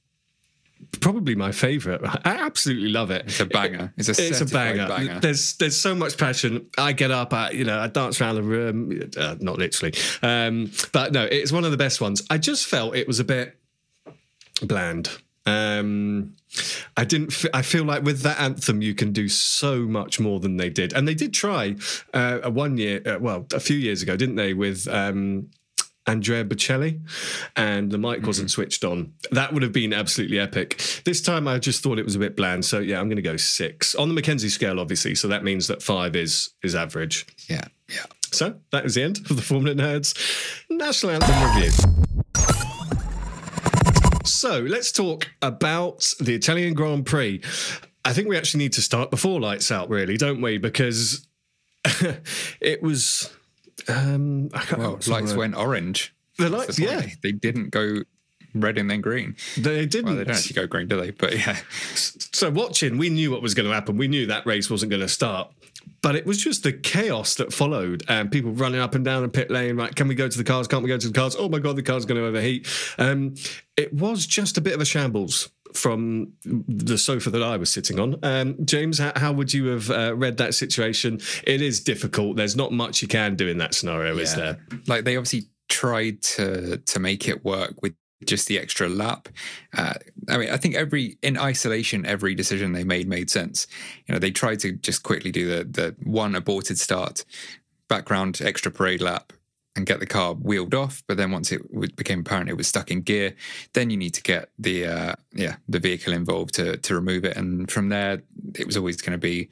[1.00, 2.02] probably my favorite.
[2.04, 3.26] I absolutely love it.
[3.26, 3.94] It's a banger.
[3.98, 4.88] It's a, it's a banger.
[4.88, 5.20] banger.
[5.20, 6.70] There's there's so much passion.
[6.78, 10.72] I get up, I you know, I dance around the room, uh, not literally, um,
[10.92, 12.26] but no, it's one of the best ones.
[12.30, 13.58] I just felt it was a bit
[14.62, 15.10] bland.
[15.46, 16.36] Um,
[16.98, 17.32] I didn't.
[17.32, 20.70] F- I feel like with that anthem, you can do so much more than they
[20.70, 21.76] did, and they did try
[22.14, 24.54] uh, one year, uh, well, a few years ago, didn't they?
[24.54, 25.50] With um,
[26.08, 27.02] Andrea Bocelli,
[27.56, 28.54] and the mic wasn't mm-hmm.
[28.54, 29.14] switched on.
[29.32, 31.02] That would have been absolutely epic.
[31.06, 32.66] This time, I just thought it was a bit bland.
[32.66, 35.16] So yeah, I'm going to go six on the McKenzie scale, obviously.
[35.16, 37.26] So that means that five is is average.
[37.50, 38.06] Yeah, yeah.
[38.32, 40.16] So that is the end of the Formula Nerds
[40.70, 41.72] National Anthem review.
[44.26, 47.42] So let's talk about the Italian Grand Prix.
[48.04, 50.58] I think we actually need to start before lights out, really, don't we?
[50.58, 51.28] Because
[52.62, 53.34] it was
[53.88, 56.14] um, well, lights went orange.
[56.38, 58.04] The lights, yeah, they didn't go
[58.54, 59.36] red and then green.
[59.58, 60.06] They didn't.
[60.06, 61.12] Well, they don't actually go green, do they?
[61.12, 61.58] But yeah.
[61.94, 63.98] So watching, we knew what was going to happen.
[63.98, 65.52] We knew that race wasn't going to start.
[66.02, 69.30] But it was just the chaos that followed, and people running up and down the
[69.30, 69.78] pit lane.
[69.78, 70.68] Right, can we go to the cars?
[70.68, 71.36] Can't we go to the cars?
[71.38, 72.68] Oh my god, the car's going to overheat.
[72.98, 73.36] Um,
[73.76, 78.00] it was just a bit of a shambles from the sofa that I was sitting
[78.00, 78.18] on.
[78.24, 81.20] Um, James, how, how, would you have uh, read that situation?
[81.44, 82.38] It is difficult.
[82.38, 84.22] There's not much you can do in that scenario, yeah.
[84.22, 84.58] is there?
[84.88, 87.94] Like they obviously tried to to make it work with
[88.26, 89.30] just the extra lap.
[89.78, 89.94] Uh,
[90.30, 93.68] I mean, I think every in isolation, every decision they made made sense.
[94.08, 97.26] You know, they tried to just quickly do the the one aborted start,
[97.88, 99.34] background extra parade lap,
[99.78, 101.04] and get the car wheeled off.
[101.08, 101.62] But then once it
[101.96, 103.36] became apparent it was stuck in gear,
[103.74, 107.38] then you need to get the uh, yeah the vehicle involved to to remove it.
[107.38, 108.24] And from there,
[108.56, 109.50] it was always going to be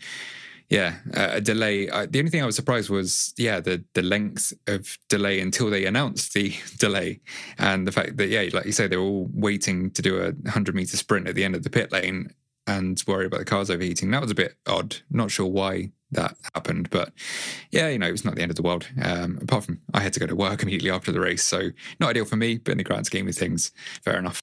[0.70, 1.90] yeah a delay.
[1.90, 5.70] I, the only thing I was surprised was yeah the the length of delay until
[5.70, 7.22] they announced the delay
[7.58, 10.76] and the fact that yeah like you say they're all waiting to do a hundred
[10.76, 12.34] meter sprint at the end of the pit lane
[12.68, 14.12] and worry about the cars overheating.
[14.12, 14.98] That was a bit odd.
[15.10, 16.90] Not sure why that happened.
[16.90, 17.14] But
[17.72, 18.88] yeah, you know, it was not the end of the world.
[19.02, 21.44] Um, apart from I had to go to work immediately after the race.
[21.44, 23.72] So not ideal for me, but in the grand scheme of things,
[24.04, 24.42] fair enough.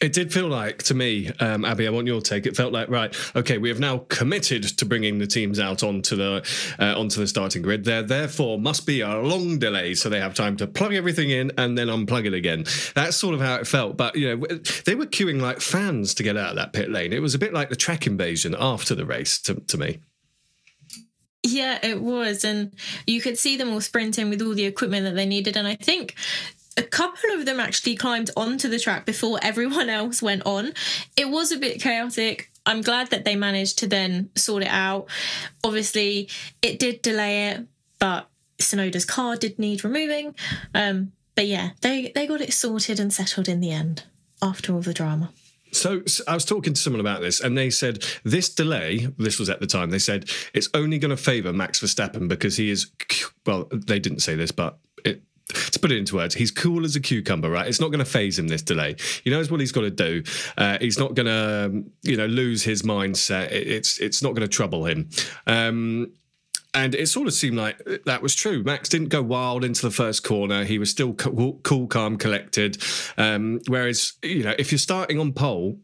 [0.00, 1.86] It did feel like to me, um, Abby.
[1.86, 2.46] I want your take.
[2.46, 3.14] It felt like right.
[3.36, 6.42] Okay, we have now committed to bringing the teams out onto the
[6.78, 7.84] uh, onto the starting grid.
[7.84, 11.52] There, therefore, must be a long delay, so they have time to plug everything in
[11.58, 12.64] and then unplug it again.
[12.94, 13.98] That's sort of how it felt.
[13.98, 14.46] But you know,
[14.86, 17.12] they were queuing like fans to get out of that pit lane.
[17.12, 19.98] It was a bit like the track invasion after the race to, to me.
[21.42, 22.44] Yeah, it was.
[22.44, 22.74] And
[23.06, 25.56] you could see them all sprinting with all the equipment that they needed.
[25.56, 26.14] And I think
[26.80, 30.72] a couple of them actually climbed onto the track before everyone else went on.
[31.16, 32.50] It was a bit chaotic.
[32.66, 35.06] I'm glad that they managed to then sort it out.
[35.62, 36.28] Obviously,
[36.62, 37.66] it did delay it,
[37.98, 40.34] but Tsunoda's car did need removing.
[40.74, 44.04] Um, but yeah, they, they got it sorted and settled in the end
[44.42, 45.30] after all the drama.
[45.72, 49.06] So, so, I was talking to someone about this, and they said this delay.
[49.18, 49.90] This was at the time.
[49.90, 52.90] They said it's only going to favour Max Verstappen because he is.
[53.46, 56.96] Well, they didn't say this, but it, to put it into words, he's cool as
[56.96, 57.66] a cucumber, right?
[57.66, 58.96] It's not going to faze him this delay.
[59.24, 60.22] He knows what he's got to do.
[60.56, 63.50] Uh, he's not going to, you know, lose his mindset.
[63.50, 65.08] It, it's it's not going to trouble him.
[65.46, 66.12] Um,
[66.72, 68.62] and it sort of seemed like that was true.
[68.62, 70.64] Max didn't go wild into the first corner.
[70.64, 72.80] He was still cool, calm, collected.
[73.18, 75.78] Um, whereas, you know, if you're starting on pole,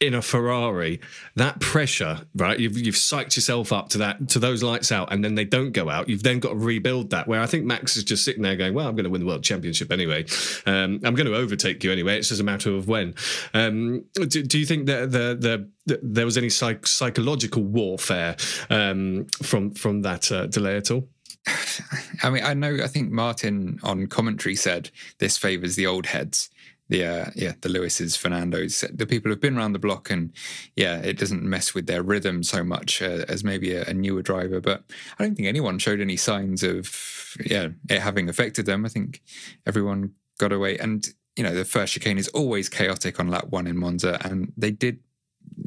[0.00, 0.98] in a Ferrari,
[1.36, 2.58] that pressure, right?
[2.58, 5.72] You've you've psyched yourself up to that to those lights out, and then they don't
[5.72, 6.08] go out.
[6.08, 7.28] You've then got to rebuild that.
[7.28, 9.26] Where I think Max is just sitting there going, "Well, I'm going to win the
[9.26, 10.24] world championship anyway.
[10.64, 12.18] Um, I'm going to overtake you anyway.
[12.18, 13.14] It's just a matter of when."
[13.52, 18.36] Um, do, do, you think that the, the, the there was any psych- psychological warfare
[18.70, 21.06] um, from from that uh, delay at all?
[22.22, 22.78] I mean, I know.
[22.82, 26.48] I think Martin on commentary said this favors the old heads
[26.90, 30.32] the uh, yeah the Lewis's, Fernandos, the people who've been around the block, and
[30.76, 34.22] yeah, it doesn't mess with their rhythm so much uh, as maybe a, a, newer
[34.22, 34.60] driver.
[34.60, 34.82] But
[35.18, 38.84] I don't think anyone showed any signs of yeah it having affected them.
[38.84, 39.22] I think
[39.66, 43.68] everyone got away, and you know the first chicane is always chaotic on lap one
[43.68, 44.98] in Monza, and they did.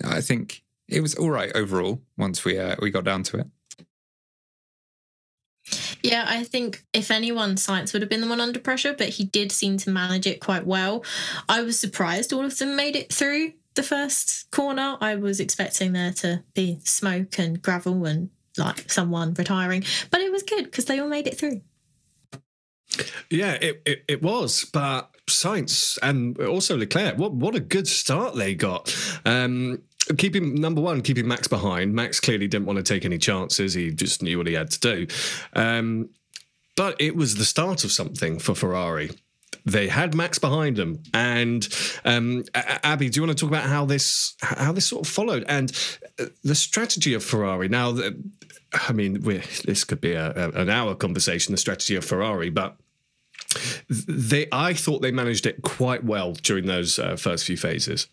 [0.03, 3.47] I think it was all right overall once we uh, we got down to it.
[6.03, 9.23] Yeah, I think if anyone, Sainz would have been the one under pressure, but he
[9.23, 11.03] did seem to manage it quite well.
[11.47, 14.97] I was surprised all of them made it through the first corner.
[14.99, 20.31] I was expecting there to be smoke and gravel and like someone retiring, but it
[20.31, 21.61] was good because they all made it through.
[23.29, 28.35] Yeah, it, it, it, was, but Sainz and also Leclerc, what what a good start
[28.35, 28.95] they got.
[29.25, 29.81] Um,
[30.17, 31.93] keeping number one, keeping Max behind.
[31.93, 33.73] Max clearly didn't want to take any chances.
[33.73, 35.07] He just knew what he had to do.
[35.53, 36.09] Um,
[36.75, 39.11] but it was the start of something for Ferrari.
[39.65, 41.67] They had Max behind them, and
[42.03, 45.45] um, Abby, do you want to talk about how this how this sort of followed
[45.47, 45.71] and
[46.19, 47.69] uh, the strategy of Ferrari?
[47.69, 47.97] Now,
[48.73, 51.53] I mean, this could be a, an hour conversation.
[51.53, 52.75] The strategy of Ferrari, but
[53.87, 58.07] they, I thought they managed it quite well during those uh, first few phases.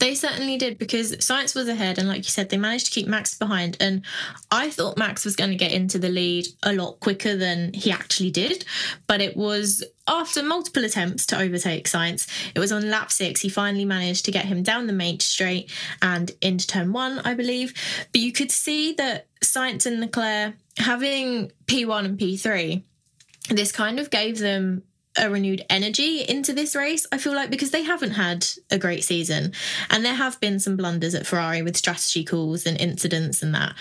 [0.00, 3.06] They certainly did because Sainz was ahead, and like you said, they managed to keep
[3.06, 3.76] Max behind.
[3.80, 4.02] And
[4.50, 7.92] I thought Max was going to get into the lead a lot quicker than he
[7.92, 8.64] actually did,
[9.06, 12.26] but it was after multiple attempts to overtake Sainz.
[12.54, 15.70] It was on lap six he finally managed to get him down the main straight
[16.00, 17.74] and into turn one, I believe.
[18.10, 22.82] But you could see that Sainz and Leclerc having P1 and P3
[23.48, 24.82] this kind of gave them
[25.18, 29.04] a renewed energy into this race, I feel like, because they haven't had a great
[29.04, 29.52] season.
[29.88, 33.74] And there have been some blunders at Ferrari with strategy calls and incidents and that.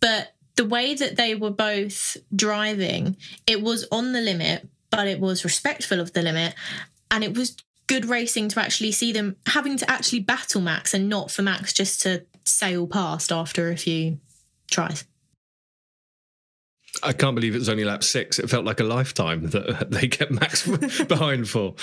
[0.00, 3.16] But the way that they were both driving,
[3.46, 6.54] it was on the limit, but it was respectful of the limit.
[7.10, 11.08] And it was good racing to actually see them having to actually battle Max and
[11.08, 14.18] not for Max just to sail past after a few
[14.70, 15.04] tries.
[17.02, 18.38] I can't believe it was only lap six.
[18.38, 20.66] It felt like a lifetime that they kept Max
[21.08, 21.74] behind for.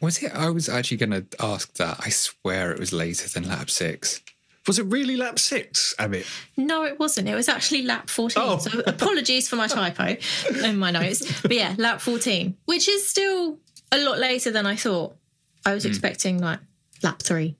[0.00, 0.32] Was it?
[0.34, 1.98] I was actually going to ask that.
[2.00, 4.22] I swear it was later than lap six.
[4.66, 6.24] Was it really lap six, Abby?
[6.56, 7.28] No, it wasn't.
[7.28, 8.42] It was actually lap 14.
[8.42, 8.58] Oh.
[8.58, 10.16] So apologies for my typo
[10.64, 11.42] in my notes.
[11.42, 13.58] But yeah, lap 14, which is still
[13.92, 15.16] a lot later than I thought.
[15.66, 15.88] I was mm.
[15.88, 16.60] expecting like
[17.02, 17.56] lap three.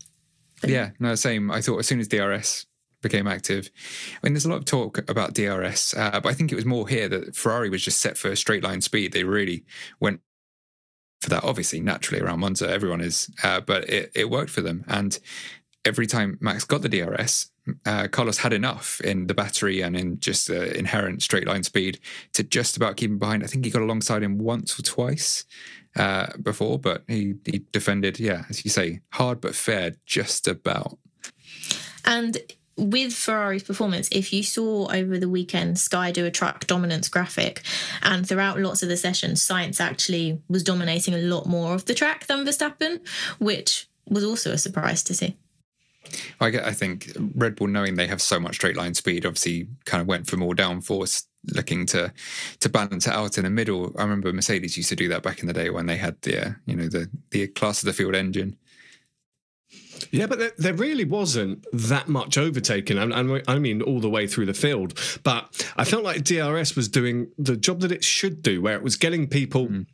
[0.63, 1.51] But yeah, no, same.
[1.51, 2.65] I thought as soon as DRS
[3.05, 3.71] became active.
[4.17, 6.65] I mean, there's a lot of talk about DRS, uh, but I think it was
[6.65, 9.13] more here that Ferrari was just set for straight line speed.
[9.13, 9.65] They really
[10.01, 10.21] went
[11.21, 11.45] for that.
[11.45, 14.85] Obviously, naturally around Monza, everyone is, uh, but it, it worked for them.
[14.89, 15.17] And
[15.85, 17.51] every time Max got the DRS,
[17.87, 21.99] uh, Carlos had enough in the battery and in just the inherent straight line speed
[22.33, 23.43] to just about keep him behind.
[23.43, 25.45] I think he got alongside him once or twice
[25.97, 30.99] uh, before, but he, he defended, yeah, as you say, hard but fair, just about.
[32.05, 32.37] And
[32.77, 37.63] with Ferrari's performance, if you saw over the weekend Sky do a track dominance graphic,
[38.03, 41.95] and throughout lots of the sessions, Sainz actually was dominating a lot more of the
[41.95, 43.01] track than Verstappen,
[43.39, 45.37] which was also a surprise to see.
[46.41, 50.01] I, I think Red Bull, knowing they have so much straight line speed, obviously kind
[50.01, 52.13] of went for more downforce, looking to
[52.61, 53.93] to balance it out in the middle.
[53.97, 56.47] I remember Mercedes used to do that back in the day when they had the
[56.47, 58.57] uh, you know the the class of the field engine
[60.15, 62.99] yeah, but there, there, really wasn't that much overtaking.
[62.99, 64.97] I mean, all the way through the field.
[65.25, 68.83] But I felt like DRS was doing the job that it should do, where it
[68.83, 69.67] was getting people.
[69.67, 69.87] Mm.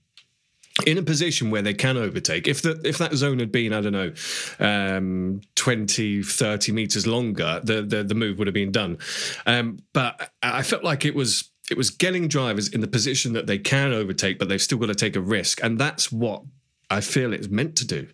[0.87, 3.83] In a position where they can overtake, if the if that zone had been I
[3.83, 4.13] don't know,
[4.61, 8.97] um, 20, 30 meters longer, the, the the move would have been done.
[9.45, 13.47] Um, but I felt like it was it was getting drivers in the position that
[13.47, 16.45] they can overtake, but they've still got to take a risk, and that's what
[16.89, 18.07] I feel it's meant to do.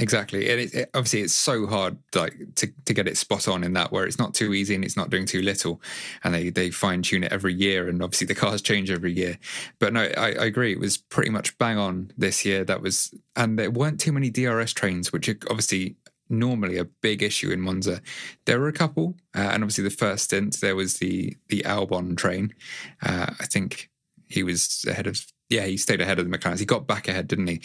[0.00, 3.62] Exactly, and it, it, obviously it's so hard like to, to get it spot on
[3.62, 5.82] in that where it's not too easy and it's not doing too little,
[6.24, 9.38] and they they fine tune it every year, and obviously the cars change every year.
[9.78, 12.64] But no, I, I, agree, it was pretty much bang on this year.
[12.64, 15.96] That was, and there weren't too many DRS trains, which are obviously
[16.30, 18.00] normally a big issue in Monza.
[18.46, 22.16] There were a couple, uh, and obviously the first stint there was the the Albon
[22.16, 22.54] train.
[23.02, 23.90] Uh, I think
[24.28, 25.20] he was ahead of
[25.50, 26.60] yeah, he stayed ahead of the McLarens.
[26.60, 27.60] He got back ahead, didn't he?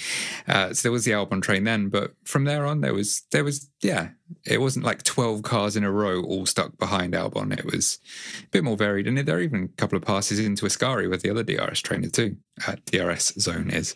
[0.48, 3.44] Uh, so there was the Albon train then, but from there on, there was there
[3.44, 4.10] was yeah,
[4.44, 7.58] it wasn't like twelve cars in a row all stuck behind Albon.
[7.58, 8.00] It was
[8.44, 11.22] a bit more varied, and there are even a couple of passes into Ascari with
[11.22, 13.96] the other DRS trainer too, uh, DRS zone is.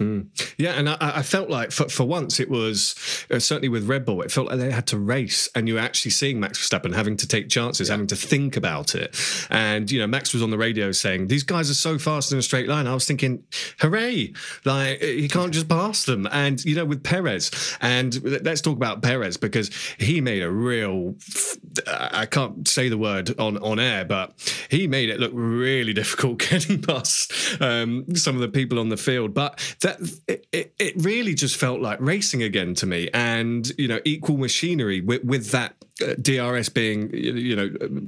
[0.00, 0.28] Mm.
[0.56, 2.94] Yeah, and I, I, felt like for, for once it was
[3.30, 5.80] uh, certainly with Red Bull, it felt like they had to race, and you were
[5.80, 7.92] actually seeing Max Verstappen having to take chances, yeah.
[7.92, 9.14] having to think about it.
[9.50, 12.38] And you know, Max was on the radio saying, "These guys are so fast in
[12.38, 13.44] a straight line." I was thinking,
[13.80, 14.32] "Hooray!"
[14.64, 16.26] Like he can't just pass them.
[16.32, 17.50] And you know, with Perez,
[17.82, 21.14] and let's talk about Perez because he made a real.
[21.86, 24.32] I can't say the word on on air, but
[24.70, 27.30] he made it look really difficult getting past
[27.60, 29.60] um, some of the people on the field, but.
[29.80, 34.00] That that it, it really just felt like racing again to me, and you know,
[34.04, 38.06] equal machinery with, with that uh, DRS being, you know,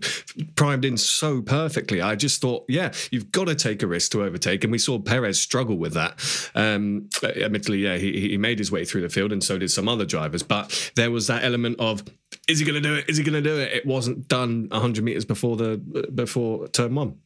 [0.56, 2.00] primed in so perfectly.
[2.00, 4.64] I just thought, yeah, you've got to take a risk to overtake.
[4.64, 6.50] And we saw Perez struggle with that.
[6.54, 9.88] Um, admittedly, yeah, he, he made his way through the field and so did some
[9.88, 10.42] other drivers.
[10.42, 12.02] But there was that element of,
[12.48, 13.08] is he going to do it?
[13.08, 13.72] Is he going to do it?
[13.72, 15.76] It wasn't done 100 meters before the
[16.14, 17.18] before turn one.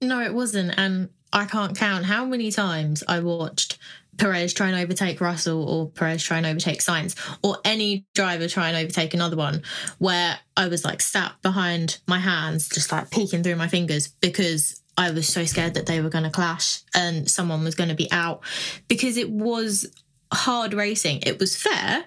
[0.00, 0.74] No, it wasn't.
[0.76, 3.78] And I can't count how many times I watched
[4.16, 8.68] Perez try and overtake Russell or Perez try and overtake Sainz or any driver try
[8.68, 9.62] and overtake another one
[9.98, 14.82] where I was like sat behind my hands, just like peeking through my fingers because
[14.98, 17.94] I was so scared that they were going to clash and someone was going to
[17.94, 18.42] be out
[18.88, 19.86] because it was
[20.32, 21.22] hard racing.
[21.26, 22.06] It was fair.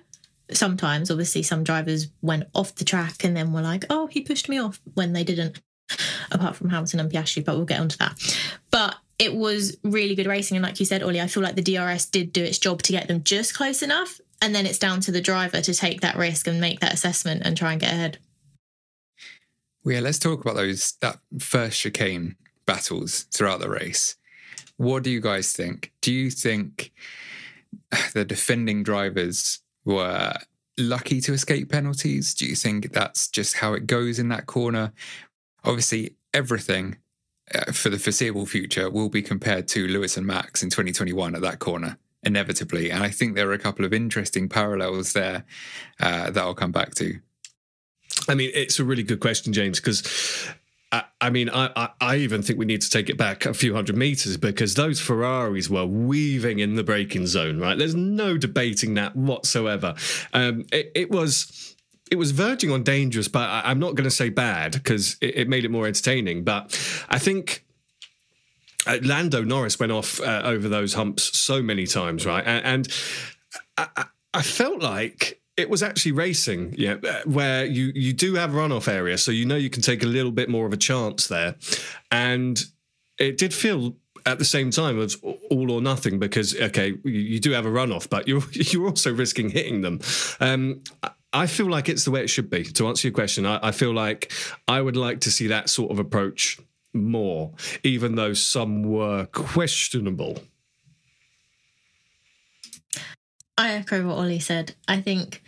[0.52, 4.50] Sometimes, obviously, some drivers went off the track and then were like, oh, he pushed
[4.50, 5.62] me off when they didn't,
[6.32, 8.18] apart from Hamilton and Piastri, but we'll get onto that.
[8.72, 10.56] But it was really good racing.
[10.58, 12.94] And like you said, Oli, I feel like the DRS did do its job to
[12.94, 14.20] get them just close enough.
[14.42, 17.42] And then it's down to the driver to take that risk and make that assessment
[17.44, 18.18] and try and get ahead.
[19.84, 24.16] Well, yeah, let's talk about those that first chicane battles throughout the race.
[24.78, 25.92] What do you guys think?
[26.00, 26.94] Do you think
[28.14, 30.36] the defending drivers were
[30.78, 32.34] lucky to escape penalties?
[32.34, 34.94] Do you think that's just how it goes in that corner?
[35.66, 36.96] Obviously, everything
[37.72, 41.60] for the foreseeable future will be compared to Lewis and Max in 2021 at that
[41.60, 42.91] corner, inevitably.
[42.91, 45.45] And I think there are a couple of interesting parallels there
[46.00, 47.20] uh, that I'll come back to.
[48.28, 50.47] I mean, it's a really good question, James, because
[50.91, 53.76] I, I mean, I, I, even think we need to take it back a few
[53.76, 57.78] hundred meters because those Ferraris were weaving in the braking zone, right?
[57.78, 59.95] There's no debating that whatsoever.
[60.34, 61.76] Um, it, it was
[62.12, 65.38] it was verging on dangerous, but I, am not going to say bad because it,
[65.38, 66.43] it, made it more entertaining.
[66.43, 66.66] But
[67.10, 67.66] I think
[68.88, 72.43] uh, Lando Norris went off uh, over those humps so many times, right?
[72.45, 72.88] And, and
[73.78, 78.51] I, I, felt like it was actually racing, yeah, uh, where you you do have
[78.51, 81.28] runoff area, so you know you can take a little bit more of a chance
[81.28, 81.55] there,
[82.12, 82.64] and
[83.20, 83.95] it did feel
[84.26, 85.16] at the same time as
[85.49, 89.49] all or nothing because okay you, do have a runoff but you're you're also risking
[89.49, 89.99] hitting them
[90.41, 90.82] um,
[91.32, 92.64] I feel like it's the way it should be.
[92.64, 94.32] To answer your question, I, I, feel like
[94.68, 96.60] I would like to see that sort of approach
[96.94, 97.52] more,
[97.84, 100.40] even though some were questionable.
[103.58, 104.76] I echo what Oli said.
[104.88, 105.44] I think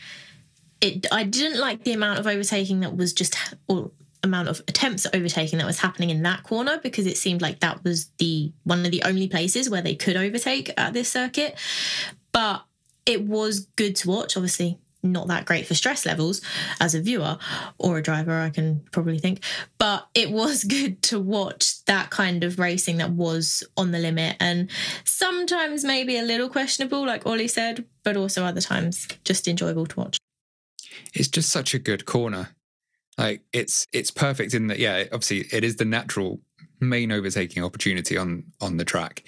[0.81, 1.07] it.
[1.11, 3.91] I didn't like the amount of overtaking that was just, or
[4.23, 7.61] amount of attempts at overtaking that was happening in that corner because it seemed like
[7.61, 11.57] that was the one of the only places where they could overtake at this circuit.
[12.33, 12.63] But
[13.05, 14.35] it was good to watch.
[14.35, 16.41] Obviously, not that great for stress levels
[16.79, 17.37] as a viewer
[17.77, 19.41] or a driver, I can probably think.
[19.77, 24.37] But it was good to watch that kind of racing that was on the limit
[24.39, 24.69] and
[25.03, 29.99] sometimes maybe a little questionable, like Oli said, but also other times just enjoyable to
[29.99, 30.17] watch.
[31.13, 32.49] It's just such a good corner.
[33.17, 36.39] Like it's it's perfect in that yeah, obviously it is the natural
[36.81, 39.23] main overtaking opportunity on on the track,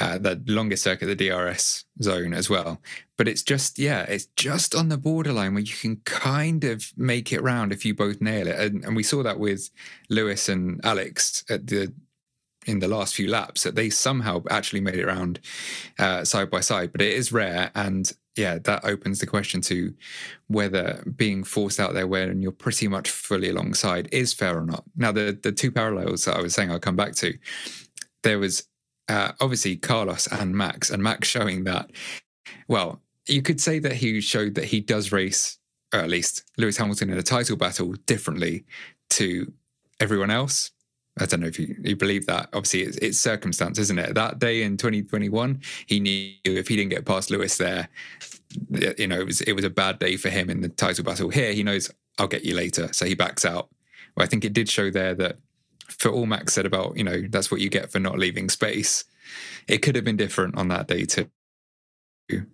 [0.00, 2.80] uh, the longest circuit, the DRS zone as well.
[3.18, 7.32] But it's just yeah, it's just on the borderline where you can kind of make
[7.32, 9.70] it round if you both nail it, and, and we saw that with
[10.08, 11.92] Lewis and Alex at the
[12.64, 15.40] in the last few laps that they somehow actually made it round
[15.98, 16.92] uh, side by side.
[16.92, 19.94] But it is rare, and yeah, that opens the question to
[20.46, 24.84] whether being forced out there when you're pretty much fully alongside is fair or not.
[24.96, 27.36] Now, the the two parallels that I was saying I'll come back to,
[28.22, 28.64] there was
[29.08, 31.90] uh, obviously Carlos and Max, and Max showing that.
[32.68, 35.58] Well, you could say that he showed that he does race,
[35.92, 38.64] or at least Lewis Hamilton in a title battle, differently
[39.10, 39.52] to
[40.00, 40.70] everyone else.
[41.18, 42.48] I don't know if you, you believe that.
[42.54, 44.14] Obviously, it's, it's, circumstance, isn't it?
[44.14, 47.88] That day in 2021, he knew if he didn't get past Lewis there,
[48.98, 51.28] you know, it was it was a bad day for him in the title battle.
[51.28, 53.68] Here, he knows I'll get you later, so he backs out.
[54.16, 55.36] I think it did show there that
[55.88, 59.04] for all Max said about you know that's what you get for not leaving space.
[59.68, 61.28] It could have been different on that day too.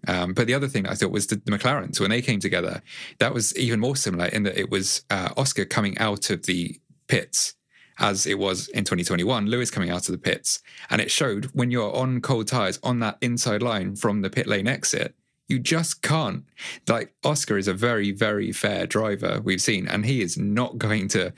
[0.08, 2.82] Um, but the other thing I thought was the, the, McLarens when they came together,
[3.20, 6.80] that was even more similar in that it was uh, Oscar coming out of the
[7.06, 7.54] pits
[7.98, 10.60] as it was in 2021, Lewis coming out of the pits.
[10.90, 14.46] And it showed when you're on cold tyres on that inside line from the pit
[14.46, 15.14] lane exit,
[15.48, 16.44] you just can't.
[16.86, 21.08] Like, Oscar is a very, very fair driver we've seen, and he is not going
[21.08, 21.32] to,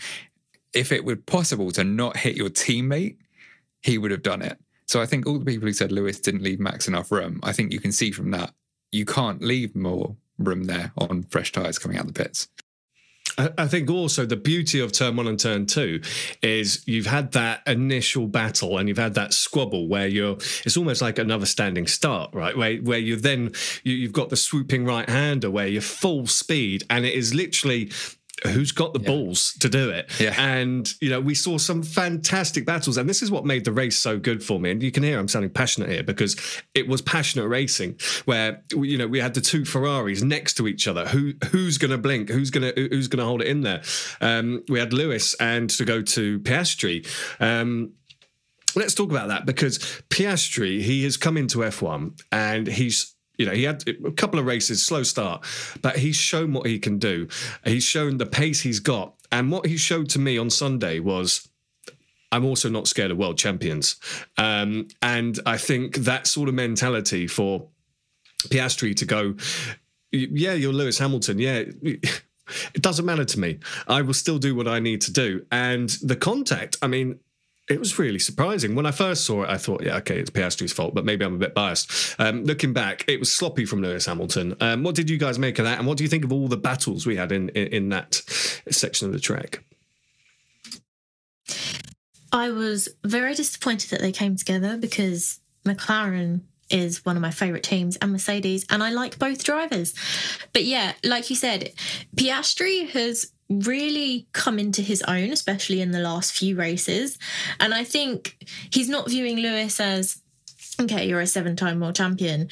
[0.74, 3.16] if it were possible to not hit your teammate,
[3.82, 4.58] he would have done it.
[4.86, 7.52] So I think all the people who said Lewis didn't leave Max enough room, I
[7.52, 8.52] think you can see from that,
[8.90, 12.48] you can't leave more room there on fresh tyres coming out of the pits.
[13.38, 16.00] I think also the beauty of turn one and turn two
[16.42, 21.02] is you've had that initial battle and you've had that squabble where you're it's almost
[21.02, 22.56] like another standing start, right?
[22.56, 23.52] Where where you then
[23.84, 27.90] you, have got the swooping right hander where you're full speed and it is literally
[28.48, 29.06] who's got the yeah.
[29.08, 30.10] balls to do it.
[30.20, 30.34] Yeah.
[30.38, 32.96] And, you know, we saw some fantastic battles.
[32.96, 34.70] And this is what made the race so good for me.
[34.70, 36.36] And you can hear I'm sounding passionate here because
[36.74, 40.86] it was passionate racing where, you know, we had the two Ferraris next to each
[40.86, 41.06] other.
[41.08, 42.28] Who Who's going to blink?
[42.28, 43.82] Who's going to who's going to hold it in there?
[44.20, 47.06] Um, we had Lewis and to go to Piastri.
[47.40, 47.92] Um,
[48.76, 49.78] let's talk about that because
[50.08, 54.44] Piastri, he has come into F1 and he's you know, he had a couple of
[54.44, 55.42] races, slow start,
[55.80, 57.26] but he's shown what he can do.
[57.64, 59.14] He's shown the pace he's got.
[59.32, 61.48] And what he showed to me on Sunday was
[62.30, 63.96] I'm also not scared of world champions.
[64.36, 67.66] Um, and I think that sort of mentality for
[68.48, 69.36] Piastri to go,
[70.12, 71.38] yeah, you're Lewis Hamilton.
[71.38, 71.64] Yeah.
[72.74, 73.60] It doesn't matter to me.
[73.86, 75.46] I will still do what I need to do.
[75.52, 77.20] And the contact, I mean,
[77.70, 78.74] it was really surprising.
[78.74, 81.36] When I first saw it, I thought, yeah, okay, it's Piastri's fault, but maybe I'm
[81.36, 82.16] a bit biased.
[82.18, 84.56] Um, looking back, it was sloppy from Lewis Hamilton.
[84.60, 85.78] Um, what did you guys make of that?
[85.78, 88.14] And what do you think of all the battles we had in, in, in that
[88.70, 89.62] section of the track?
[92.32, 96.40] I was very disappointed that they came together because McLaren
[96.70, 99.94] is one of my favorite teams and Mercedes, and I like both drivers.
[100.52, 101.72] But yeah, like you said,
[102.16, 107.18] Piastri has really come into his own, especially in the last few races.
[107.58, 110.22] And I think he's not viewing Lewis as
[110.80, 112.48] okay, you're a seven time world champion.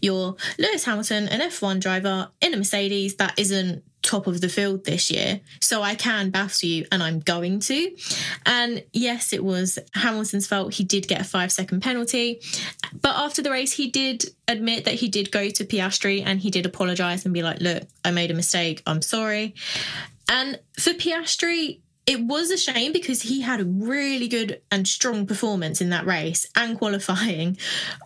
[0.00, 4.84] You're Lewis Hamilton, an F1 driver in a Mercedes that isn't top of the field
[4.84, 5.40] this year.
[5.60, 7.96] So I can battle you and I'm going to.
[8.44, 10.74] And yes, it was Hamilton's fault.
[10.74, 12.40] He did get a five second penalty.
[13.00, 16.50] But after the race, he did admit that he did go to Piastri and he
[16.50, 18.82] did apologize and be like, look, I made a mistake.
[18.86, 19.54] I'm sorry.
[20.28, 25.26] And for Piastri, it was a shame because he had a really good and strong
[25.26, 27.56] performance in that race and qualifying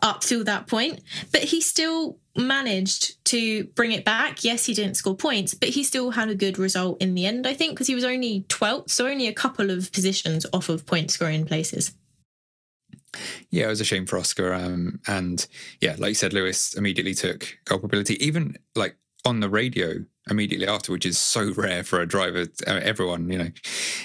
[0.02, 1.00] up till that point.
[1.32, 4.44] But he still managed to bring it back.
[4.44, 7.46] Yes, he didn't score points, but he still had a good result in the end,
[7.46, 10.86] I think, because he was only 12th, so only a couple of positions off of
[10.86, 11.92] point scoring places.
[13.50, 14.52] Yeah, it was a shame for Oscar.
[14.52, 15.46] Um, and
[15.80, 18.22] yeah, like you said, Lewis immediately took culpability.
[18.24, 22.46] Even like on the radio immediately after, which is so rare for a driver.
[22.66, 23.50] Uh, everyone, you know,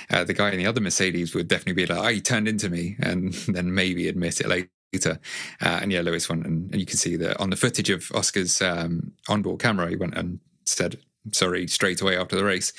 [0.10, 2.70] uh, the guy in the other Mercedes would definitely be like, "Oh, he turned into
[2.70, 4.70] me," and then maybe admit it later.
[4.94, 5.16] Uh,
[5.62, 8.62] and yeah, Lewis went and, and, you can see that on the footage of Oscar's
[8.62, 10.98] um, onboard camera, he went and said
[11.32, 12.74] sorry straight away after the race.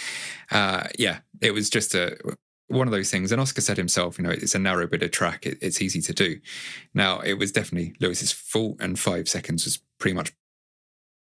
[0.50, 2.16] Uh, yeah, it was just a
[2.68, 3.32] one of those things.
[3.32, 5.46] And Oscar said himself, you know, it's a narrow bit of track.
[5.46, 6.40] It, it's easy to do.
[6.94, 10.32] Now, it was definitely Lewis's fault, and five seconds was pretty much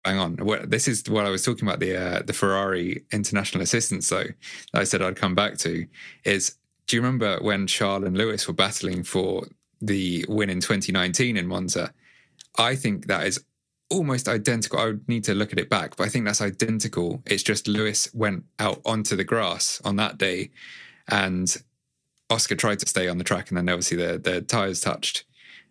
[0.05, 0.37] Hang on.
[0.65, 4.25] This is what I was talking about the uh, the Ferrari international assistance, though.
[4.73, 5.87] I said I'd come back to
[6.25, 6.57] is.
[6.87, 9.47] Do you remember when Charles and Lewis were battling for
[9.85, 11.93] the win in 2019 in Monza?
[12.57, 13.43] I think that is
[13.89, 14.79] almost identical.
[14.79, 17.21] I would need to look at it back, but I think that's identical.
[17.25, 20.51] It's just Lewis went out onto the grass on that day,
[21.07, 21.55] and
[22.29, 25.25] Oscar tried to stay on the track, and then obviously the the tires touched,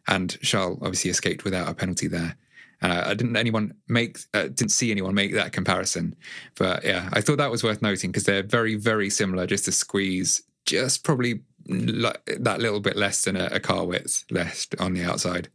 [0.06, 2.36] and Charles obviously escaped without a penalty there.
[2.82, 6.16] Uh, I didn't anyone make uh, didn't see anyone make that comparison,
[6.56, 9.46] but yeah, I thought that was worth noting because they're very very similar.
[9.46, 14.74] Just a squeeze, just probably that little bit less than a, a car width left
[14.80, 15.48] on the outside.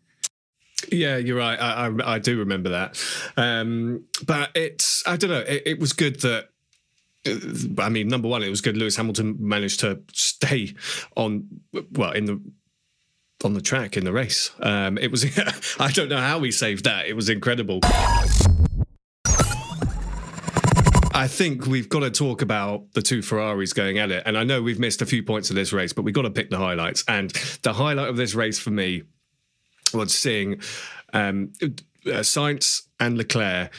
[0.91, 1.59] Yeah, you're right.
[1.59, 3.03] I, I, I do remember that,
[3.35, 5.39] um, but it's I don't know.
[5.39, 6.49] It, it was good that
[7.27, 8.77] uh, I mean, number one, it was good.
[8.77, 10.75] Lewis Hamilton managed to stay
[11.15, 11.47] on,
[11.91, 12.41] well, in the
[13.43, 14.51] on the track in the race.
[14.61, 15.25] Um, it was,
[15.79, 17.05] I don't know how he saved that.
[17.05, 17.81] It was incredible.
[21.17, 24.21] I think we've got to talk about the two Ferraris going at it.
[24.27, 26.29] And I know we've missed a few points of this race, but we've got to
[26.29, 27.03] pick the highlights.
[27.07, 27.31] And
[27.63, 29.01] the highlight of this race for me
[29.95, 30.61] was seeing
[31.13, 31.69] um, uh,
[32.21, 33.73] Sainz and Leclerc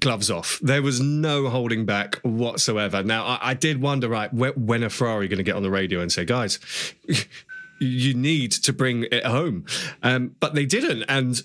[0.00, 0.58] gloves off.
[0.60, 3.04] There was no holding back whatsoever.
[3.04, 5.70] Now, I, I did wonder, right, when, when are Ferrari going to get on the
[5.70, 6.58] radio and say, guys,
[7.80, 9.64] you need to bring it home.
[10.02, 11.04] Um, but they didn't.
[11.08, 11.40] And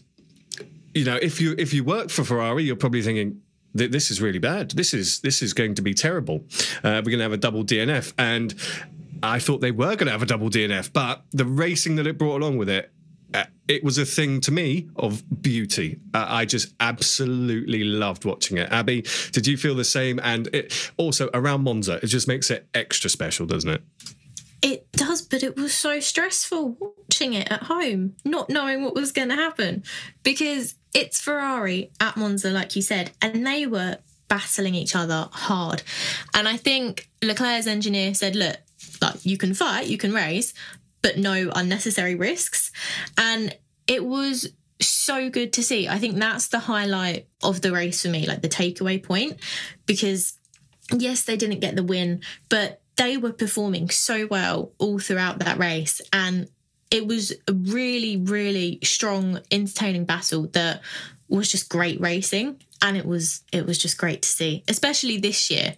[0.95, 3.41] you know, if you if you work for Ferrari, you're probably thinking
[3.73, 4.71] this is really bad.
[4.71, 6.45] This is this is going to be terrible.
[6.83, 8.53] Uh, we're going to have a double DNF and
[9.23, 12.17] I thought they were going to have a double DNF, but the racing that it
[12.17, 12.91] brought along with it,
[13.33, 15.99] uh, it was a thing to me of beauty.
[16.13, 18.69] Uh, I just absolutely loved watching it.
[18.69, 20.19] Abby, did you feel the same?
[20.21, 23.81] And it also around Monza, it just makes it extra special, doesn't it?
[24.61, 29.13] It does, but it was so stressful watching it at home, not knowing what was
[29.13, 29.83] going to happen
[30.23, 35.83] because it's Ferrari at Monza, like you said, and they were battling each other hard.
[36.33, 38.57] And I think Leclerc's engineer said, look,
[39.01, 40.53] like you can fight, you can race,
[41.01, 42.71] but no unnecessary risks.
[43.17, 43.55] And
[43.87, 45.87] it was so good to see.
[45.87, 49.39] I think that's the highlight of the race for me, like the takeaway point,
[49.85, 50.33] because
[50.91, 55.57] yes, they didn't get the win, but they were performing so well all throughout that
[55.57, 56.01] race.
[56.11, 56.49] And
[56.93, 60.81] it was a really, really strong, entertaining battle that
[61.27, 62.61] was just great racing.
[62.83, 65.75] And it was it was just great to see, especially this year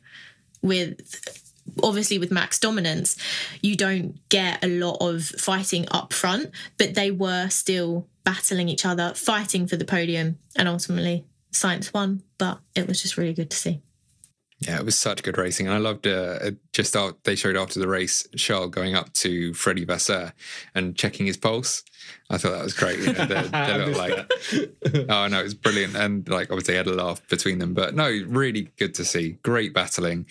[0.62, 1.42] with
[1.82, 3.18] obviously with max dominance
[3.62, 8.86] you don't get a lot of fighting up front but they were still battling each
[8.86, 13.50] other fighting for the podium and ultimately Sainz won but it was just really good
[13.50, 13.82] to see
[14.68, 15.68] yeah, it was such good racing.
[15.68, 19.54] And I loved uh, just out, they showed after the race, Charles going up to
[19.54, 20.34] Freddie Vasseur
[20.74, 21.84] and checking his pulse.
[22.30, 23.00] I thought that was great.
[23.00, 24.32] You know, they're, they're like,
[25.10, 25.96] oh no, it was brilliant.
[25.96, 29.34] And like, obviously, had a laugh between them, but no, really good to see.
[29.44, 30.26] Great battling.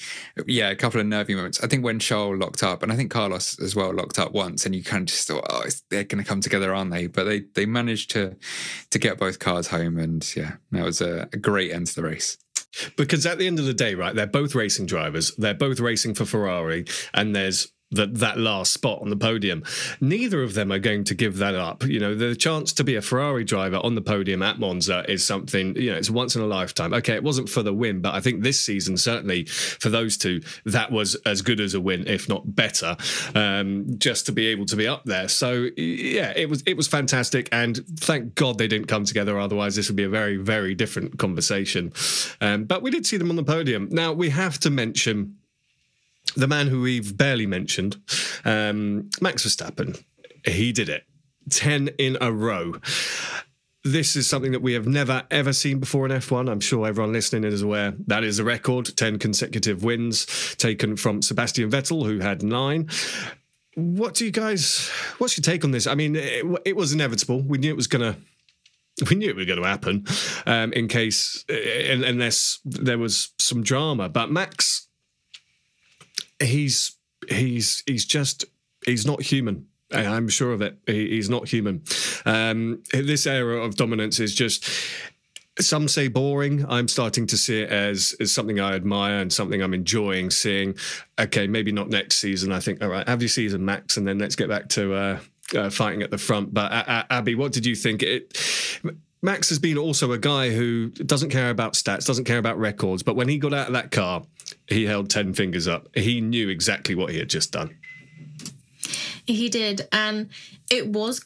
[0.47, 1.63] Yeah, a couple of nervy moments.
[1.63, 4.67] I think when Charles locked up, and I think Carlos as well locked up once,
[4.67, 7.07] and you kind of just thought, oh, they're going to come together, aren't they?
[7.07, 8.37] But they they managed to
[8.91, 12.03] to get both cars home, and yeah, that was a, a great end to the
[12.03, 12.39] race.
[12.97, 15.35] Because at the end of the day, right, they're both racing drivers.
[15.37, 19.63] They're both racing for Ferrari, and there's that that last spot on the podium.
[20.01, 21.85] Neither of them are going to give that up.
[21.85, 25.25] You know, the chance to be a Ferrari driver on the podium at Monza is
[25.25, 26.93] something, you know, it's once in a lifetime.
[26.95, 30.41] Okay, it wasn't for the win, but I think this season, certainly for those two,
[30.65, 32.97] that was as good as a win, if not better,
[33.35, 35.29] um, just to be able to be up there.
[35.29, 37.49] So yeah, it was it was fantastic.
[37.53, 39.39] And thank God they didn't come together.
[39.39, 41.93] Otherwise, this would be a very, very different conversation.
[42.41, 43.89] Um, but we did see them on the podium.
[43.91, 45.37] Now we have to mention
[46.37, 47.97] the man who we've barely mentioned,
[48.45, 50.03] um, Max Verstappen,
[50.45, 51.05] he did it
[51.51, 52.75] 10 in a row.
[53.83, 56.51] This is something that we have never ever seen before in F1.
[56.51, 61.21] I'm sure everyone listening is aware that is a record 10 consecutive wins taken from
[61.21, 62.89] Sebastian Vettel, who had nine.
[63.75, 65.87] What do you guys, what's your take on this?
[65.87, 67.43] I mean, it, it was inevitable.
[67.43, 68.19] We knew it was going to
[69.11, 70.07] we knew it was going to happen
[70.47, 74.87] um, in case unless there was some drama but max
[76.43, 76.97] he's
[77.29, 78.45] he's he's just
[78.85, 79.67] he's not human.
[79.93, 80.79] I'm sure of it.
[80.87, 81.83] he's not human.
[82.25, 84.69] Um, this era of dominance is just.
[85.61, 86.67] Some say boring.
[86.69, 90.75] I'm starting to see it as as something I admire and something I'm enjoying seeing.
[91.17, 92.51] Okay, maybe not next season.
[92.51, 95.19] I think all right, have your season, Max, and then let's get back to uh,
[95.55, 96.53] uh, fighting at the front.
[96.53, 98.03] But uh, uh Abby, what did you think?
[98.03, 98.37] It
[99.25, 103.03] Max has been also a guy who doesn't care about stats, doesn't care about records.
[103.03, 104.23] But when he got out of that car,
[104.69, 105.89] he held 10 fingers up.
[105.95, 107.77] He knew exactly what he had just done.
[109.27, 109.89] He did.
[109.93, 110.31] And
[110.71, 111.25] it was,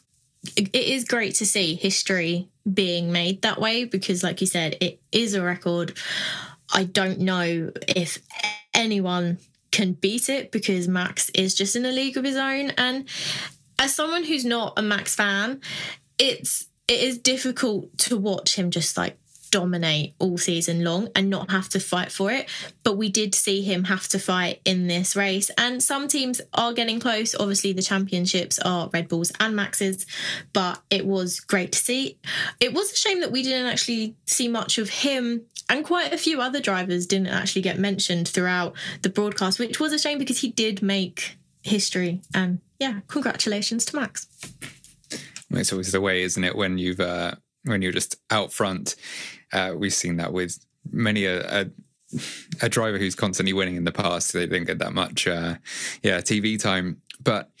[0.55, 5.01] it is great to see history being made that way because, like you said, it
[5.11, 5.97] is a record.
[6.73, 8.19] I don't know if
[8.73, 9.39] anyone
[9.71, 12.71] can beat it because Max is just in a league of his own.
[12.71, 13.07] And
[13.77, 15.61] as someone who's not a Max fan,
[16.17, 19.17] it's it is difficult to watch him just like
[19.51, 22.49] dominate all season long and not have to fight for it.
[22.83, 25.51] But we did see him have to fight in this race.
[25.57, 27.35] And some teams are getting close.
[27.35, 30.05] Obviously, the championships are Red Bulls and Max's,
[30.53, 32.17] but it was great to see.
[32.59, 35.45] It was a shame that we didn't actually see much of him.
[35.69, 39.93] And quite a few other drivers didn't actually get mentioned throughout the broadcast, which was
[39.93, 42.21] a shame because he did make history.
[42.33, 44.27] And yeah, congratulations to Max.
[45.51, 46.55] It's always the way, isn't it?
[46.55, 47.33] When you've uh,
[47.63, 48.95] when you're just out front,
[49.53, 51.65] uh, we've seen that with many a, a,
[52.61, 54.33] a driver who's constantly winning in the past.
[54.33, 55.55] They didn't get that much, uh,
[56.03, 57.01] yeah, TV time.
[57.21, 57.51] But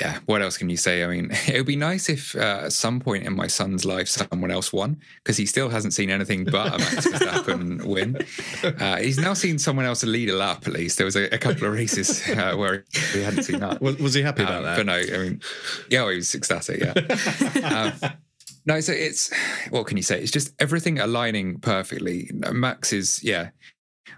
[0.00, 1.04] yeah, what else can you say?
[1.04, 4.08] I mean, it would be nice if uh, at some point in my son's life
[4.08, 8.18] someone else won because he still hasn't seen anything but a Max Verstappen win.
[8.64, 10.98] Uh, he's now seen someone else lead a lap at least.
[10.98, 13.80] There was a, a couple of races uh, where he hadn't seen that.
[13.80, 14.76] Was, was he happy about um, that?
[14.76, 15.40] But no, I mean,
[15.88, 16.80] yeah, well, he was ecstatic.
[16.80, 17.94] Yeah.
[18.66, 19.32] no, so it's
[19.70, 20.20] what can you say?
[20.20, 22.30] It's just everything aligning perfectly.
[22.52, 23.50] Max is yeah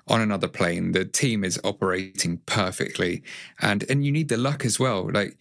[0.09, 0.93] on another plane.
[0.93, 3.23] The team is operating perfectly,
[3.61, 5.11] and and you need the luck as well.
[5.13, 5.37] Like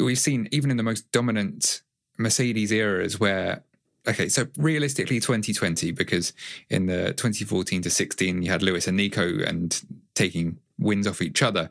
[0.00, 1.82] we've seen, even in the most dominant
[2.18, 3.64] Mercedes eras, where
[4.06, 6.32] okay, so realistically 2020, because
[6.70, 9.82] in the 2014 to 16 you had Lewis and Nico and
[10.14, 11.70] taking wins off each other.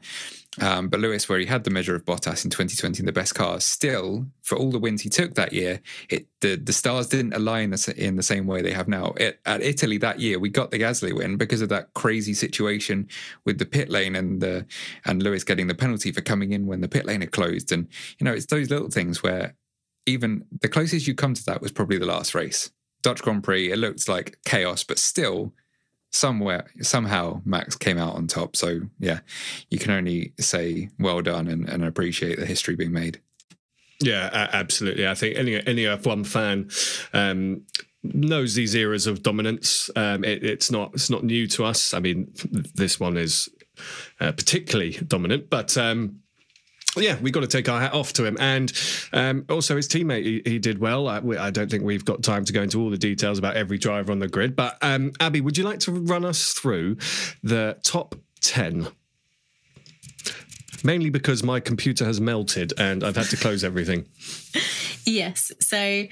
[0.59, 3.34] Um, but Lewis, where he had the measure of Bottas in 2020 in the best
[3.34, 7.34] car, still for all the wins he took that year, it the, the stars didn't
[7.34, 9.14] align in the same way they have now.
[9.16, 13.07] It, at Italy that year, we got the Gasly win because of that crazy situation
[13.45, 14.66] with the pit lane and the
[15.05, 17.72] and Lewis getting the penalty for coming in when the pit lane had closed.
[17.72, 17.88] And
[18.20, 19.55] you know, it's those little things where
[20.05, 22.72] even the closest you come to that was probably the last race.
[23.03, 25.53] Dutch Grand Prix, it looked like chaos, but still
[26.12, 28.55] somewhere somehow Max came out on top.
[28.55, 29.20] So yeah,
[29.70, 33.20] you can only say well done and, and appreciate the history being made.
[34.01, 35.07] Yeah, absolutely.
[35.07, 36.70] I think any any F1 fan
[37.14, 37.62] um,
[38.03, 39.89] knows these eras of dominance.
[39.95, 41.93] Um, it, it's not it's not new to us.
[41.93, 42.34] I mean,
[42.76, 43.49] this one is
[44.20, 45.78] uh, particularly dominant, but.
[45.78, 46.18] Um,
[46.98, 48.72] yeah, we've got to take our hat off to him, and
[49.14, 50.24] um, also his teammate.
[50.24, 51.08] He, he did well.
[51.08, 53.78] I, I, don't think we've got time to go into all the details about every
[53.78, 54.56] driver on the grid.
[54.56, 56.98] But um, Abby, would you like to run us through
[57.44, 58.88] the top ten?
[60.84, 64.08] Mainly because my computer has melted and I've had to close everything.
[65.06, 65.52] Yes.
[65.60, 66.06] So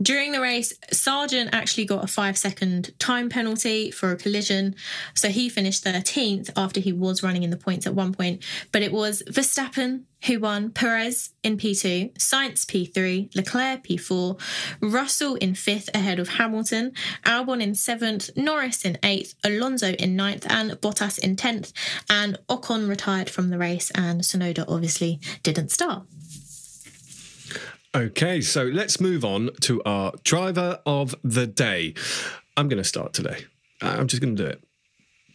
[0.00, 4.74] during the race, Sargeant actually got a five second time penalty for a collision.
[5.14, 8.42] So he finished 13th after he was running in the points at one point.
[8.72, 14.40] But it was Verstappen who won, Perez in P2, Sainz P3, Leclerc P4,
[14.80, 16.92] Russell in fifth ahead of Hamilton,
[17.24, 21.72] Albon in seventh, Norris in eighth, Alonso in ninth, and Bottas in 10th.
[22.08, 26.04] And Ocon retired from the race, and Tsunoda obviously didn't start.
[27.94, 31.94] Okay, so let's move on to our driver of the day.
[32.56, 33.44] I'm going to start today.
[33.82, 34.62] I'm just going to do it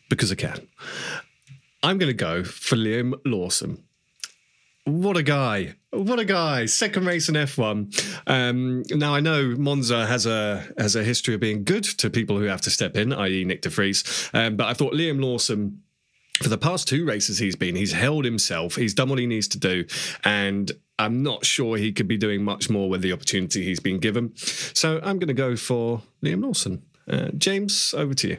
[0.09, 0.67] because I can.
[1.83, 3.84] I'm going to go for Liam Lawson.
[4.86, 5.73] What a guy!
[5.89, 6.67] What a guy!
[6.67, 8.19] Second race in F1.
[8.27, 12.38] Um, now I know Monza has a has a history of being good to people
[12.38, 14.29] who have to step in, i.e., Nick de Vries.
[14.31, 15.81] Um, but I thought Liam Lawson
[16.43, 19.47] for the past two races he's been, he's held himself, he's done what he needs
[19.47, 19.86] to do,
[20.23, 23.97] and I'm not sure he could be doing much more with the opportunity he's been
[23.97, 24.36] given.
[24.36, 26.83] So I'm going to go for Liam Lawson.
[27.07, 28.38] Uh, James, over to you.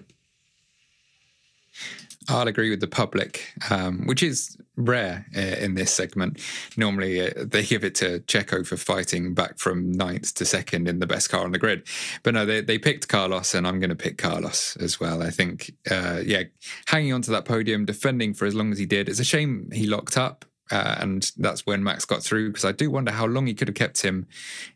[2.28, 6.40] I'll agree with the public, um, which is rare uh, in this segment.
[6.76, 10.98] Normally, uh, they give it to Checo for fighting back from ninth to second in
[10.98, 11.86] the best car on the grid.
[12.22, 15.22] But no, they, they picked Carlos, and I'm going to pick Carlos as well.
[15.22, 16.44] I think, uh, yeah,
[16.86, 19.08] hanging on to that podium, defending for as long as he did.
[19.08, 20.44] It's a shame he locked up.
[20.70, 23.68] Uh, and that's when Max got through because I do wonder how long he could
[23.68, 24.26] have kept him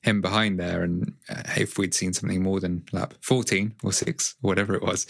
[0.02, 4.36] him behind there, and uh, if we'd seen something more than lap fourteen or six,
[4.40, 5.06] whatever it was.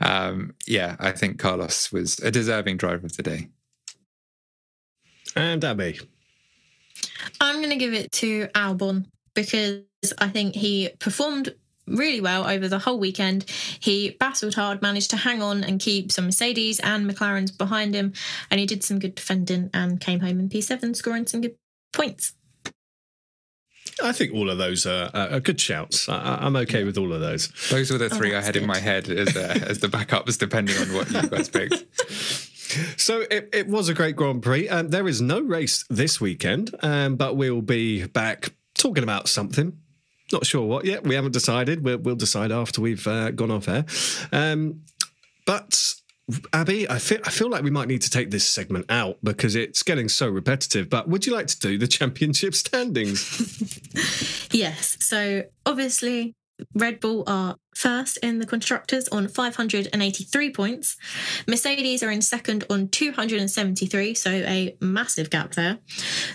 [0.00, 3.48] Um, yeah, I think Carlos was a deserving driver of the day.
[5.36, 5.98] And Abby,
[7.40, 9.82] I'm going to give it to Albon because
[10.18, 11.54] I think he performed
[11.86, 13.44] really well over the whole weekend.
[13.80, 18.12] He battled hard, managed to hang on and keep some Mercedes and McLarens behind him,
[18.50, 21.56] and he did some good defending and came home in P7, scoring some good
[21.92, 22.34] points.
[24.02, 26.08] I think all of those are, are good shouts.
[26.08, 27.48] I, am okay with all of those.
[27.70, 28.62] Those were the oh, three oh, I had good.
[28.62, 31.84] in my head as, uh, as the backups, depending on what you guys picked.
[32.96, 34.66] So it, it was a great Grand Prix.
[34.66, 39.76] Um, there is no race this weekend, um, but we'll be back talking about something
[40.32, 41.04] not sure what yet.
[41.04, 41.84] We haven't decided.
[41.84, 43.84] We'll, we'll decide after we've uh, gone off air.
[44.32, 44.82] Um,
[45.46, 45.94] but
[46.52, 49.56] Abby, I feel I feel like we might need to take this segment out because
[49.56, 50.88] it's getting so repetitive.
[50.88, 54.48] But would you like to do the championship standings?
[54.52, 54.96] yes.
[55.00, 56.34] So obviously,
[56.74, 60.96] Red Bull are first in the constructors on 583 points.
[61.46, 65.78] Mercedes are in second on 273, so a massive gap there.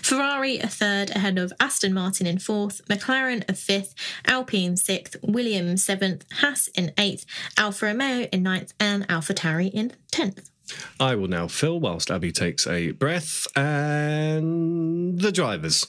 [0.02, 3.94] Ferrari a third ahead of Aston Martin in fourth, McLaren a fifth,
[4.26, 7.24] Alpine sixth, Williams seventh, Haas in eighth,
[7.56, 10.50] Alfa Romeo in ninth, and AlphaTauri in tenth.
[11.00, 15.86] I will now fill whilst Abby takes a breath and the drivers.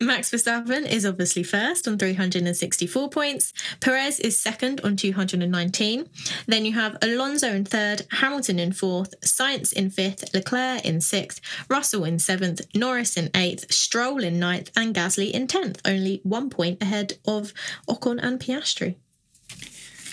[0.00, 3.52] Max Verstappen is obviously first on 364 points.
[3.80, 6.08] Perez is second on 219.
[6.46, 11.40] Then you have Alonso in third, Hamilton in fourth, Sainz in fifth, Leclerc in sixth,
[11.68, 16.48] Russell in seventh, Norris in eighth, Stroll in ninth, and Gasly in tenth, only one
[16.48, 17.52] point ahead of
[17.88, 18.94] Ocon and Piastri.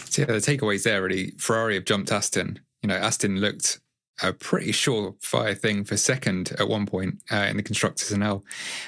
[0.09, 2.59] So yeah, the takeaways there really Ferrari have jumped Aston.
[2.81, 3.79] You know, Aston looked
[4.23, 8.23] a pretty surefire thing for second at one point uh, in the constructors and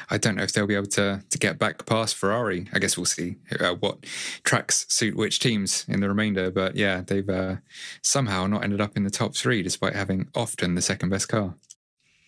[0.09, 2.67] I don't know if they'll be able to to get back past Ferrari.
[2.73, 4.05] I guess we'll see uh, what
[4.43, 6.49] tracks suit which teams in the remainder.
[6.49, 7.57] But yeah, they've uh,
[8.01, 11.55] somehow not ended up in the top three despite having often the second best car.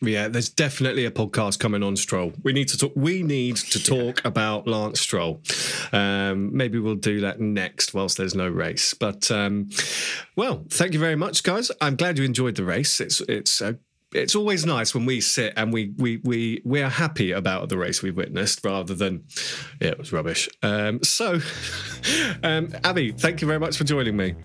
[0.01, 2.31] Yeah, there's definitely a podcast coming on Stroll.
[2.41, 2.93] We need to talk.
[2.95, 4.29] We need to talk yeah.
[4.29, 5.41] about Lance Stroll.
[5.91, 8.93] Um, maybe we'll do that next, whilst there's no race.
[8.93, 9.69] But um,
[10.37, 11.69] well, thank you very much, guys.
[11.81, 13.01] I'm glad you enjoyed the race.
[13.01, 13.77] It's it's a
[14.13, 17.77] it's always nice when we sit and we we we we are happy about the
[17.77, 19.25] race we've witnessed rather than
[19.81, 20.47] yeah, it was rubbish.
[20.63, 21.41] Um, so,
[22.43, 24.35] um, Abby, thank you very much for joining me.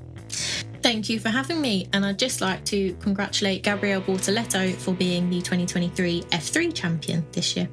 [0.85, 5.31] Thank you for having me, and I'd just like to congratulate Gabriel Bortoleto for being
[5.31, 7.71] the 2023 F3 champion this year.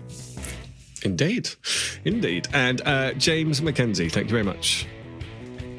[1.03, 1.49] Indeed,
[2.05, 4.87] indeed, and uh, James McKenzie, thank you very much.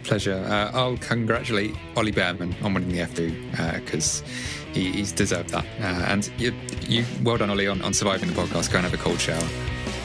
[0.04, 0.44] Pleasure.
[0.46, 4.20] Uh, I'll congratulate Ollie Bearman on winning the F2 because.
[4.20, 4.26] Uh,
[4.72, 5.64] he, he's deserved that.
[5.80, 6.54] Uh, and you,
[6.86, 8.70] you, well done, Oli, on, on surviving the podcast.
[8.70, 9.46] Go and have a cold shower.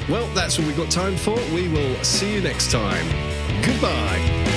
[0.09, 1.35] Well, that's what we've got time for.
[1.53, 3.05] We will see you next time.
[3.63, 4.56] Goodbye.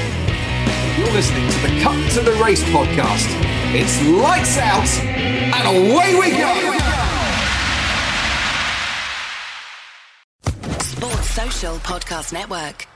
[1.01, 3.27] You're listening to the Cut to the Race podcast.
[3.73, 6.77] It's lights out and away we go.
[10.79, 12.87] Sports Social Podcast Network.